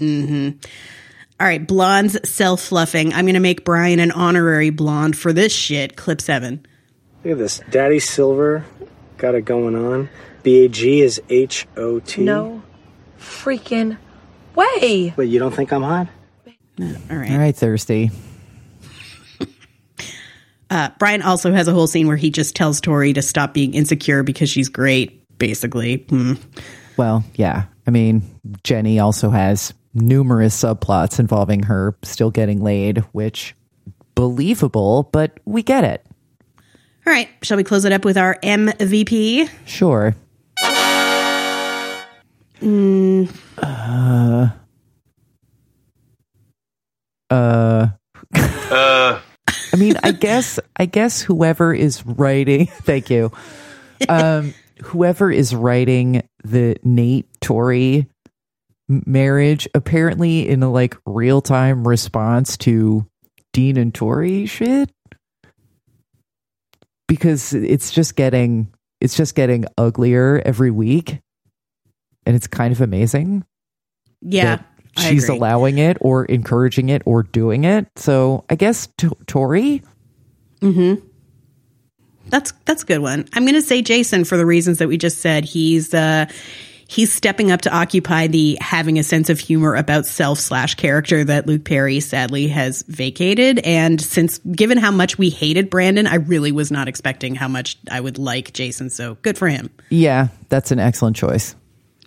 All 0.00 1.46
right, 1.46 1.66
blondes 1.66 2.28
self 2.28 2.62
fluffing. 2.62 3.12
I'm 3.14 3.24
going 3.24 3.34
to 3.34 3.40
make 3.40 3.64
Brian 3.64 3.98
an 3.98 4.10
honorary 4.10 4.70
blonde 4.70 5.16
for 5.16 5.32
this 5.32 5.52
shit. 5.52 5.96
Clip 5.96 6.20
seven. 6.20 6.66
Look 7.24 7.32
at 7.32 7.38
this. 7.38 7.60
Daddy 7.70 7.98
Silver 7.98 8.64
got 9.18 9.34
it 9.34 9.42
going 9.42 9.74
on. 9.74 10.08
BAG 10.42 10.78
is 10.78 11.20
H 11.28 11.66
O 11.76 12.00
T. 12.00 12.22
No 12.22 12.62
freaking 13.18 13.96
way. 14.54 15.14
Wait, 15.16 15.28
you 15.28 15.38
don't 15.38 15.54
think 15.54 15.72
I'm 15.72 15.82
hot? 15.82 16.08
All 16.78 16.86
right. 17.16 17.30
All 17.30 17.38
right, 17.38 17.56
Thirsty. 17.56 18.10
Uh, 20.68 20.90
Brian 20.98 21.22
also 21.22 21.52
has 21.52 21.68
a 21.68 21.72
whole 21.72 21.86
scene 21.86 22.08
where 22.08 22.16
he 22.16 22.28
just 22.28 22.56
tells 22.56 22.80
Tori 22.80 23.12
to 23.12 23.22
stop 23.22 23.54
being 23.54 23.72
insecure 23.72 24.24
because 24.24 24.50
she's 24.50 24.68
great, 24.68 25.38
basically. 25.38 26.04
Hmm. 26.08 26.34
Well, 26.96 27.22
yeah. 27.36 27.66
I 27.86 27.92
mean, 27.92 28.22
Jennie 28.64 28.98
also 28.98 29.30
has 29.30 29.72
numerous 29.96 30.56
subplots 30.60 31.18
involving 31.18 31.64
her 31.64 31.96
still 32.02 32.30
getting 32.30 32.62
laid, 32.62 32.98
which 33.12 33.54
believable, 34.14 35.08
but 35.12 35.38
we 35.44 35.62
get 35.62 35.84
it. 35.84 36.04
All 37.06 37.12
right, 37.12 37.28
shall 37.42 37.56
we 37.56 37.64
close 37.64 37.84
it 37.84 37.92
up 37.92 38.04
with 38.04 38.16
our 38.16 38.38
MVP? 38.42 39.48
Sure. 39.64 40.14
Uh, 43.62 44.48
Uh, 47.30 47.88
I 48.34 49.20
mean, 49.76 49.96
I 50.02 50.12
guess, 50.12 50.60
I 50.76 50.86
guess 50.86 51.20
whoever 51.20 51.74
is 51.74 52.04
writing, 52.06 52.66
thank 52.82 53.10
you. 53.10 53.32
Um, 54.08 54.54
whoever 54.82 55.30
is 55.30 55.54
writing 55.54 56.28
the 56.44 56.76
Nate 56.84 57.28
Tori 57.40 58.06
marriage, 58.88 59.68
apparently 59.74 60.48
in 60.48 60.62
a 60.62 60.70
like 60.70 60.96
real 61.06 61.40
time 61.40 61.86
response 61.86 62.56
to 62.58 63.06
Dean 63.52 63.76
and 63.76 63.94
Tori 63.94 64.46
shit, 64.46 64.90
because 67.08 67.52
it's 67.52 67.90
just 67.90 68.16
getting, 68.16 68.72
it's 69.00 69.16
just 69.16 69.34
getting 69.34 69.64
uglier 69.76 70.40
every 70.44 70.70
week, 70.70 71.20
and 72.24 72.36
it's 72.36 72.46
kind 72.46 72.72
of 72.72 72.80
amazing 72.80 73.44
Yeah, 74.22 74.62
she's 74.98 75.28
allowing 75.28 75.78
it 75.78 75.98
or 76.00 76.24
encouraging 76.24 76.88
it 76.88 77.02
or 77.06 77.22
doing 77.22 77.64
it. 77.64 77.88
So 77.96 78.44
I 78.50 78.56
guess 78.56 78.88
T- 78.98 79.08
Tori. 79.26 79.82
That's 82.28 82.52
that's 82.64 82.82
a 82.82 82.86
good 82.86 82.98
one. 82.98 83.28
I'm 83.34 83.44
going 83.44 83.54
to 83.54 83.62
say 83.62 83.82
Jason 83.82 84.24
for 84.24 84.36
the 84.36 84.46
reasons 84.46 84.78
that 84.78 84.88
we 84.88 84.98
just 84.98 85.18
said. 85.18 85.44
He's 85.44 85.94
uh 85.94 86.26
he's 86.88 87.12
stepping 87.12 87.50
up 87.50 87.62
to 87.62 87.74
occupy 87.74 88.26
the 88.26 88.56
having 88.60 88.98
a 88.98 89.02
sense 89.02 89.28
of 89.30 89.38
humor 89.40 89.74
about 89.74 90.06
self 90.06 90.38
slash 90.38 90.74
character 90.76 91.24
that 91.24 91.46
Luke 91.46 91.64
Perry 91.64 92.00
sadly 92.00 92.48
has 92.48 92.82
vacated. 92.88 93.58
And 93.60 94.00
since 94.00 94.38
given 94.38 94.78
how 94.78 94.90
much 94.90 95.18
we 95.18 95.30
hated 95.30 95.70
Brandon, 95.70 96.06
I 96.06 96.16
really 96.16 96.52
was 96.52 96.70
not 96.70 96.88
expecting 96.88 97.34
how 97.34 97.48
much 97.48 97.76
I 97.90 98.00
would 98.00 98.18
like 98.18 98.52
Jason. 98.52 98.90
So 98.90 99.16
good 99.22 99.36
for 99.38 99.48
him. 99.48 99.70
Yeah, 99.90 100.28
that's 100.48 100.70
an 100.70 100.78
excellent 100.78 101.16
choice. 101.16 101.54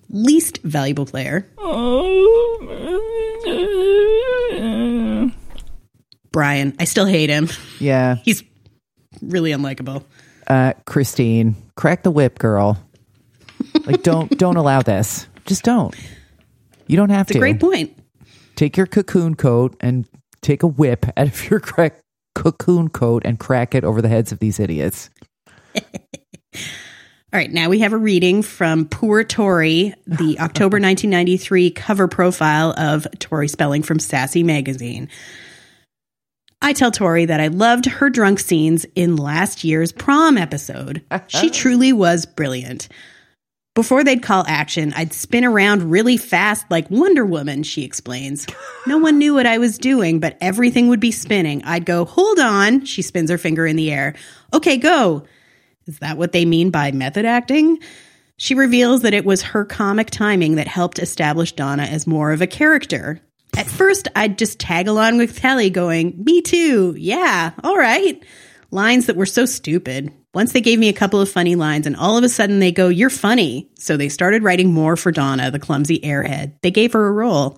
Least 0.10 0.60
valuable 0.63 1.06
player. 1.06 1.48
Oh. 1.58 2.56
Brian. 6.32 6.76
I 6.80 6.84
still 6.86 7.06
hate 7.06 7.30
him. 7.30 7.50
Yeah, 7.80 8.15
He's 8.24 8.44
really 9.22 9.52
unlikable. 9.52 10.04
uh, 10.48 10.74
Christine, 10.86 11.56
crack 11.76 12.04
the 12.04 12.12
whip, 12.12 12.38
girl. 12.39 12.78
Like, 13.89 14.04
don't 14.04 14.30
don't 14.38 14.56
allow 14.58 14.82
this. 14.82 15.28
Just 15.45 15.63
don't. 15.63 15.95
You 16.88 16.95
don't 16.97 17.10
have 17.10 17.28
It's 17.28 17.34
to. 17.34 17.38
a 17.38 17.41
great 17.41 17.60
point. 17.60 17.97
Take 18.56 18.78
your 18.78 18.86
cocoon 18.88 19.36
coat 19.36 19.75
and 19.80 20.06
take 20.41 20.63
a 20.63 20.67
whip 20.67 21.06
out 21.17 21.28
of 21.28 21.49
your 21.49 21.60
crack 21.60 21.99
cocoon 22.36 22.89
coat 22.89 23.23
and 23.25 23.39
crack 23.39 23.73
it 23.75 23.84
over 23.84 24.02
the 24.02 24.10
heads 24.10 24.32
of 24.32 24.39
these 24.39 24.60
idiots. 24.60 25.10
All 27.32 27.38
right, 27.38 27.52
now 27.52 27.69
we 27.69 27.80
have 27.80 27.93
a 27.93 27.97
reading 27.97 28.41
from 28.41 28.86
Poor 28.88 29.23
Tori, 29.23 29.93
the 30.08 30.39
October 30.39 30.75
1993 30.78 31.69
cover 31.71 32.08
profile 32.08 32.73
of 32.75 33.08
Tori 33.19 33.47
Spelling 33.47 33.84
from 33.84 33.99
Sassy 33.99 34.41
Magazine. 34.41 35.10
I 36.62 36.73
tell 36.73 36.89
Tori 36.91 37.25
that 37.25 37.39
I 37.39 37.47
loved 37.47 37.86
her 37.86 38.10
drunk 38.10 38.39
scenes 38.39 38.86
in 38.95 39.15
last 39.15 39.63
year's 39.63 39.91
prom 39.91 40.38
episode. 40.38 41.04
She 41.28 41.49
truly 41.52 41.93
was 41.93 42.25
brilliant. 42.25 42.89
Before 43.80 44.04
they'd 44.04 44.22
call 44.22 44.44
action, 44.46 44.92
I'd 44.98 45.13
spin 45.13 45.46
around 45.46 45.89
really 45.89 46.18
fast 46.18 46.70
like 46.70 46.92
Wonder 46.92 47.26
Woman, 47.26 47.63
she 47.63 47.86
explains. 47.86 48.46
No 48.86 48.98
one 48.98 49.18
knew 49.18 49.34
what 49.34 49.46
I 49.46 49.58
was 49.58 49.78
doing, 49.78 50.20
but 50.20 50.38
everything 50.42 50.89
would 50.89 51.00
be 51.00 51.13
spinning. 51.13 51.63
I'd 51.63 51.86
go, 51.86 52.04
hold 52.04 52.39
on. 52.39 52.84
She 52.84 53.02
spins 53.02 53.30
her 53.30 53.38
finger 53.38 53.65
in 53.65 53.78
the 53.78 53.89
air. 53.89 54.15
Okay, 54.54 54.76
go. 54.76 55.24
Is 55.88 56.00
that 56.00 56.18
what 56.18 56.34
they 56.34 56.44
mean 56.44 56.72
by 56.72 56.92
method 56.92 57.24
acting? 57.24 57.80
She 58.36 58.54
reveals 58.54 59.04
that 59.04 59.13
it 59.13 59.24
was 59.24 59.42
her 59.44 59.63
comic 59.63 60.10
timing 60.10 60.56
that 60.56 60.68
helped 60.68 61.00
establish 61.00 61.54
Donna 61.54 61.84
as 61.84 62.06
more 62.06 62.34
of 62.34 62.42
a 62.42 62.48
character. 62.48 63.22
At 63.56 63.68
first, 63.68 64.10
I'd 64.13 64.38
just 64.38 64.60
tag 64.60 64.89
along 64.89 65.20
with 65.20 65.38
Kelly, 65.38 65.70
going, 65.70 66.22
Me 66.22 66.42
too. 66.42 66.96
Yeah, 66.98 67.54
all 67.63 67.78
right. 67.78 68.22
Lines 68.71 69.08
that 69.08 69.15
were 69.15 69.25
so 69.25 69.45
stupid. 69.45 70.13
Once 70.34 70.51
they 70.51 70.62
gave 70.62 70.77
me 70.77 70.89
a 70.89 70.93
couple 70.93 71.19
of 71.19 71.29
funny 71.29 71.55
lines, 71.55 71.88
and 71.88 71.95
all 71.95 72.17
of 72.17 72.23
a 72.23 72.29
sudden 72.29 72.60
they 72.60 72.71
go, 72.71 72.88
You're 72.88 73.10
funny. 73.10 73.69
So 73.79 73.97
they 73.97 74.10
started 74.10 74.43
writing 74.43 74.71
more 74.71 74.95
for 74.95 75.12
Donna, 75.12 75.49
the 75.49 75.60
clumsy 75.60 75.99
airhead. 75.99 76.53
They 76.62 76.71
gave 76.71 76.93
her 76.93 77.08
a 77.08 77.12
role. 77.12 77.58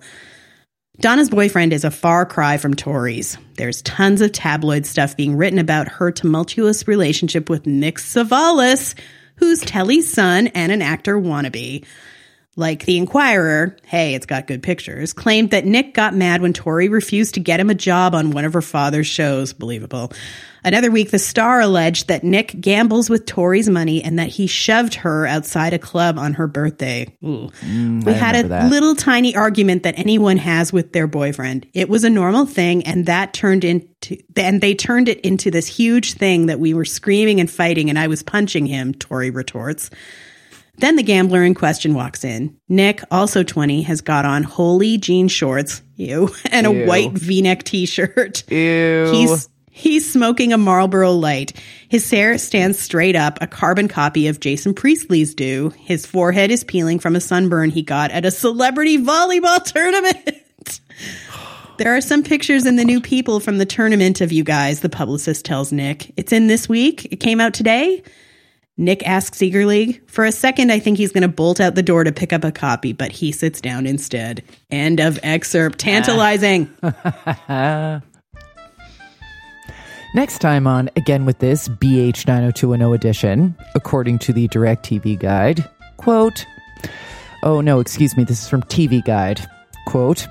Donna's 1.00 1.30
boyfriend 1.30 1.72
is 1.72 1.84
a 1.84 1.90
far 1.90 2.24
cry 2.24 2.58
from 2.58 2.74
Tori's. 2.74 3.36
There's 3.56 3.82
tons 3.82 4.20
of 4.20 4.32
tabloid 4.32 4.86
stuff 4.86 5.16
being 5.16 5.36
written 5.36 5.58
about 5.58 5.88
her 5.88 6.12
tumultuous 6.12 6.86
relationship 6.86 7.50
with 7.50 7.66
Nick 7.66 7.96
Savalas, 7.96 8.94
who's 9.36 9.60
Telly's 9.60 10.12
son 10.12 10.48
and 10.48 10.70
an 10.70 10.82
actor 10.82 11.18
wannabe. 11.18 11.84
Like 12.54 12.84
the 12.84 12.98
Inquirer, 12.98 13.78
hey, 13.86 14.14
it's 14.14 14.26
got 14.26 14.46
good 14.46 14.62
pictures, 14.62 15.14
claimed 15.14 15.52
that 15.52 15.64
Nick 15.64 15.94
got 15.94 16.14
mad 16.14 16.42
when 16.42 16.52
Tori 16.52 16.90
refused 16.90 17.34
to 17.34 17.40
get 17.40 17.58
him 17.58 17.70
a 17.70 17.74
job 17.74 18.14
on 18.14 18.30
one 18.30 18.44
of 18.44 18.52
her 18.52 18.60
father's 18.60 19.06
shows. 19.06 19.54
Believable. 19.54 20.12
Another 20.62 20.90
week, 20.90 21.10
the 21.10 21.18
Star 21.18 21.62
alleged 21.62 22.08
that 22.08 22.22
Nick 22.24 22.54
gambles 22.60 23.08
with 23.08 23.24
Tori's 23.24 23.70
money 23.70 24.04
and 24.04 24.18
that 24.18 24.28
he 24.28 24.46
shoved 24.46 24.94
her 24.96 25.26
outside 25.26 25.72
a 25.72 25.78
club 25.78 26.18
on 26.18 26.34
her 26.34 26.46
birthday. 26.46 27.06
Ooh. 27.24 27.50
Mm, 27.62 28.04
we 28.04 28.12
I 28.12 28.16
had 28.16 28.44
a 28.44 28.48
that. 28.48 28.70
little 28.70 28.94
tiny 28.94 29.34
argument 29.34 29.84
that 29.84 29.98
anyone 29.98 30.36
has 30.36 30.74
with 30.74 30.92
their 30.92 31.06
boyfriend. 31.06 31.66
It 31.72 31.88
was 31.88 32.04
a 32.04 32.10
normal 32.10 32.44
thing, 32.44 32.86
and 32.86 33.06
that 33.06 33.32
turned 33.32 33.64
into, 33.64 34.18
and 34.36 34.60
they 34.60 34.74
turned 34.74 35.08
it 35.08 35.20
into 35.22 35.50
this 35.50 35.66
huge 35.66 36.12
thing 36.12 36.46
that 36.46 36.60
we 36.60 36.74
were 36.74 36.84
screaming 36.84 37.40
and 37.40 37.50
fighting, 37.50 37.88
and 37.88 37.98
I 37.98 38.08
was 38.08 38.22
punching 38.22 38.66
him. 38.66 38.92
Tori 38.92 39.30
retorts. 39.30 39.88
Then 40.82 40.96
the 40.96 41.04
gambler 41.04 41.44
in 41.44 41.54
question 41.54 41.94
walks 41.94 42.24
in. 42.24 42.56
Nick, 42.68 43.04
also 43.08 43.44
20, 43.44 43.82
has 43.82 44.00
got 44.00 44.24
on 44.24 44.42
holy 44.42 44.98
jean 44.98 45.28
shorts, 45.28 45.80
ew, 45.94 46.34
and 46.50 46.66
a 46.66 46.72
Ew. 46.72 46.86
white 46.86 47.12
v-neck 47.12 47.62
t-shirt. 47.62 48.50
Ew. 48.50 49.08
He's 49.12 49.48
he's 49.70 50.12
smoking 50.12 50.52
a 50.52 50.58
Marlboro 50.58 51.12
Light. 51.12 51.52
His 51.88 52.10
hair 52.10 52.36
stands 52.36 52.80
straight 52.80 53.14
up, 53.14 53.38
a 53.40 53.46
carbon 53.46 53.86
copy 53.86 54.26
of 54.26 54.40
Jason 54.40 54.74
Priestley's 54.74 55.36
do. 55.36 55.72
His 55.78 56.04
forehead 56.04 56.50
is 56.50 56.64
peeling 56.64 56.98
from 56.98 57.14
a 57.14 57.20
sunburn 57.20 57.70
he 57.70 57.82
got 57.82 58.10
at 58.10 58.24
a 58.24 58.32
celebrity 58.32 58.98
volleyball 58.98 59.62
tournament. 59.72 60.80
There 61.78 61.96
are 61.96 62.00
some 62.00 62.24
pictures 62.24 62.66
in 62.66 62.74
the 62.74 62.84
new 62.84 63.00
people 63.00 63.38
from 63.38 63.58
the 63.58 63.66
tournament 63.66 64.20
of 64.20 64.32
you 64.32 64.42
guys, 64.42 64.80
the 64.80 64.88
publicist 64.88 65.44
tells 65.44 65.70
Nick. 65.70 66.12
It's 66.16 66.32
in 66.32 66.48
this 66.48 66.68
week. 66.68 67.04
It 67.12 67.20
came 67.20 67.40
out 67.40 67.54
today. 67.54 68.02
Nick 68.82 69.06
asks 69.06 69.40
eagerly. 69.40 70.00
For 70.06 70.24
a 70.24 70.32
second, 70.32 70.70
I 70.72 70.78
think 70.78 70.98
he's 70.98 71.12
going 71.12 71.22
to 71.22 71.28
bolt 71.28 71.60
out 71.60 71.74
the 71.74 71.82
door 71.82 72.04
to 72.04 72.12
pick 72.12 72.32
up 72.32 72.44
a 72.44 72.52
copy, 72.52 72.92
but 72.92 73.12
he 73.12 73.32
sits 73.32 73.60
down 73.60 73.86
instead. 73.86 74.42
End 74.70 75.00
of 75.00 75.18
excerpt. 75.22 75.76
Ah. 75.76 75.84
Tantalizing. 75.84 76.68
Next 80.14 80.40
time 80.40 80.66
on 80.66 80.90
Again 80.96 81.24
with 81.24 81.38
This 81.38 81.68
BH 81.68 82.26
90210 82.26 82.92
edition, 82.92 83.56
according 83.74 84.18
to 84.18 84.32
the 84.34 84.46
DirecTV 84.48 85.18
guide, 85.18 85.66
quote, 85.96 86.44
Oh 87.42 87.60
no, 87.60 87.80
excuse 87.80 88.16
me, 88.16 88.24
this 88.24 88.42
is 88.42 88.48
from 88.48 88.62
TV 88.64 89.04
Guide. 89.04 89.40
Quote, 89.86 90.28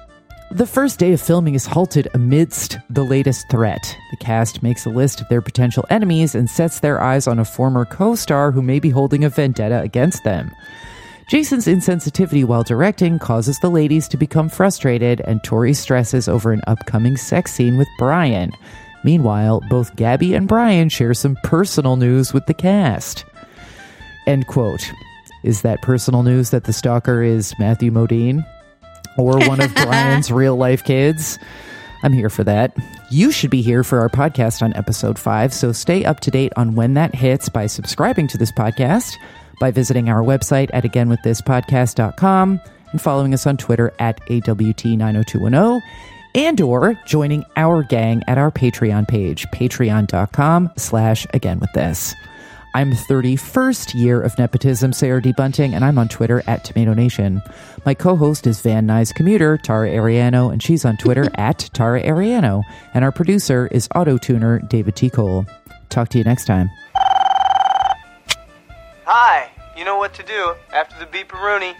the 0.51 0.67
first 0.67 0.99
day 0.99 1.13
of 1.13 1.21
filming 1.21 1.55
is 1.55 1.65
halted 1.65 2.09
amidst 2.13 2.77
the 2.89 3.03
latest 3.03 3.49
threat. 3.49 3.97
The 4.11 4.17
cast 4.17 4.61
makes 4.61 4.85
a 4.85 4.89
list 4.89 5.21
of 5.21 5.29
their 5.29 5.41
potential 5.41 5.85
enemies 5.89 6.35
and 6.35 6.49
sets 6.49 6.79
their 6.79 7.01
eyes 7.01 7.25
on 7.25 7.39
a 7.39 7.45
former 7.45 7.85
co 7.85 8.15
star 8.15 8.51
who 8.51 8.61
may 8.61 8.79
be 8.79 8.89
holding 8.89 9.23
a 9.23 9.29
vendetta 9.29 9.81
against 9.81 10.23
them. 10.25 10.51
Jason's 11.29 11.67
insensitivity 11.67 12.43
while 12.43 12.63
directing 12.63 13.17
causes 13.17 13.57
the 13.59 13.69
ladies 13.69 14.09
to 14.09 14.17
become 14.17 14.49
frustrated, 14.49 15.21
and 15.21 15.41
Tori 15.43 15.73
stresses 15.73 16.27
over 16.27 16.51
an 16.51 16.61
upcoming 16.67 17.15
sex 17.15 17.53
scene 17.53 17.77
with 17.77 17.87
Brian. 17.97 18.51
Meanwhile, 19.05 19.61
both 19.69 19.95
Gabby 19.95 20.33
and 20.33 20.47
Brian 20.47 20.89
share 20.89 21.13
some 21.13 21.37
personal 21.43 21.95
news 21.95 22.33
with 22.33 22.45
the 22.47 22.53
cast. 22.53 23.23
End 24.27 24.47
quote. 24.47 24.91
Is 25.43 25.61
that 25.61 25.81
personal 25.81 26.23
news 26.23 26.49
that 26.49 26.65
the 26.65 26.73
stalker 26.73 27.23
is 27.23 27.57
Matthew 27.57 27.91
Modine? 27.91 28.45
Or 29.17 29.37
one 29.47 29.61
of 29.61 29.73
Brian's 29.75 30.31
real 30.31 30.55
life 30.55 30.83
kids? 30.83 31.37
I'm 32.03 32.13
here 32.13 32.29
for 32.29 32.43
that. 32.45 32.75
You 33.09 33.31
should 33.31 33.51
be 33.51 33.61
here 33.61 33.83
for 33.83 33.99
our 33.99 34.09
podcast 34.09 34.61
on 34.61 34.73
episode 34.75 35.19
five, 35.19 35.53
so 35.53 35.71
stay 35.71 36.03
up 36.05 36.19
to 36.21 36.31
date 36.31 36.53
on 36.55 36.75
when 36.75 36.95
that 36.95 37.13
hits 37.13 37.49
by 37.49 37.67
subscribing 37.67 38.27
to 38.27 38.37
this 38.37 38.51
podcast, 38.51 39.15
by 39.59 39.69
visiting 39.71 40.09
our 40.09 40.21
website 40.23 40.69
at 40.73 40.83
againwiththispodcast.com, 40.83 42.59
and 42.91 43.01
following 43.01 43.33
us 43.33 43.45
on 43.45 43.57
Twitter 43.57 43.93
at 43.99 44.19
AWT90210 44.27 45.81
and 46.33 46.61
or 46.61 46.97
joining 47.05 47.43
our 47.57 47.83
gang 47.83 48.23
at 48.27 48.37
our 48.37 48.51
Patreon 48.51 49.07
page, 49.07 49.45
patreon.com 49.47 50.71
slash 50.77 51.27
again 51.33 51.59
with 51.59 51.71
this. 51.73 52.15
I'm 52.73 52.93
31st 52.93 53.93
year 53.95 54.21
of 54.21 54.37
nepotism, 54.37 54.93
Sarah 54.93 55.21
D. 55.21 55.33
Bunting, 55.33 55.75
and 55.75 55.83
I'm 55.83 55.97
on 55.97 56.07
Twitter 56.07 56.41
at 56.47 56.63
Tomato 56.63 56.93
Nation. 56.93 57.41
My 57.85 57.93
co-host 57.93 58.47
is 58.47 58.61
Van 58.61 58.87
Nuys 58.87 59.13
commuter, 59.13 59.57
Tara 59.57 59.89
Ariano, 59.89 60.53
and 60.53 60.63
she's 60.63 60.85
on 60.85 60.95
Twitter 60.95 61.29
at 61.35 61.59
Tara 61.73 62.01
Ariano. 62.01 62.63
And 62.93 63.03
our 63.03 63.11
producer 63.11 63.67
is 63.67 63.89
auto 63.93 64.17
tuner 64.17 64.59
David 64.59 64.95
T. 64.95 65.09
Cole. 65.09 65.45
Talk 65.89 66.07
to 66.09 66.17
you 66.17 66.23
next 66.23 66.45
time. 66.45 66.69
Hi, 69.05 69.51
you 69.75 69.83
know 69.83 69.97
what 69.97 70.13
to 70.13 70.23
do 70.23 70.55
after 70.73 70.97
the 70.97 71.05
beeparoonie. 71.11 71.75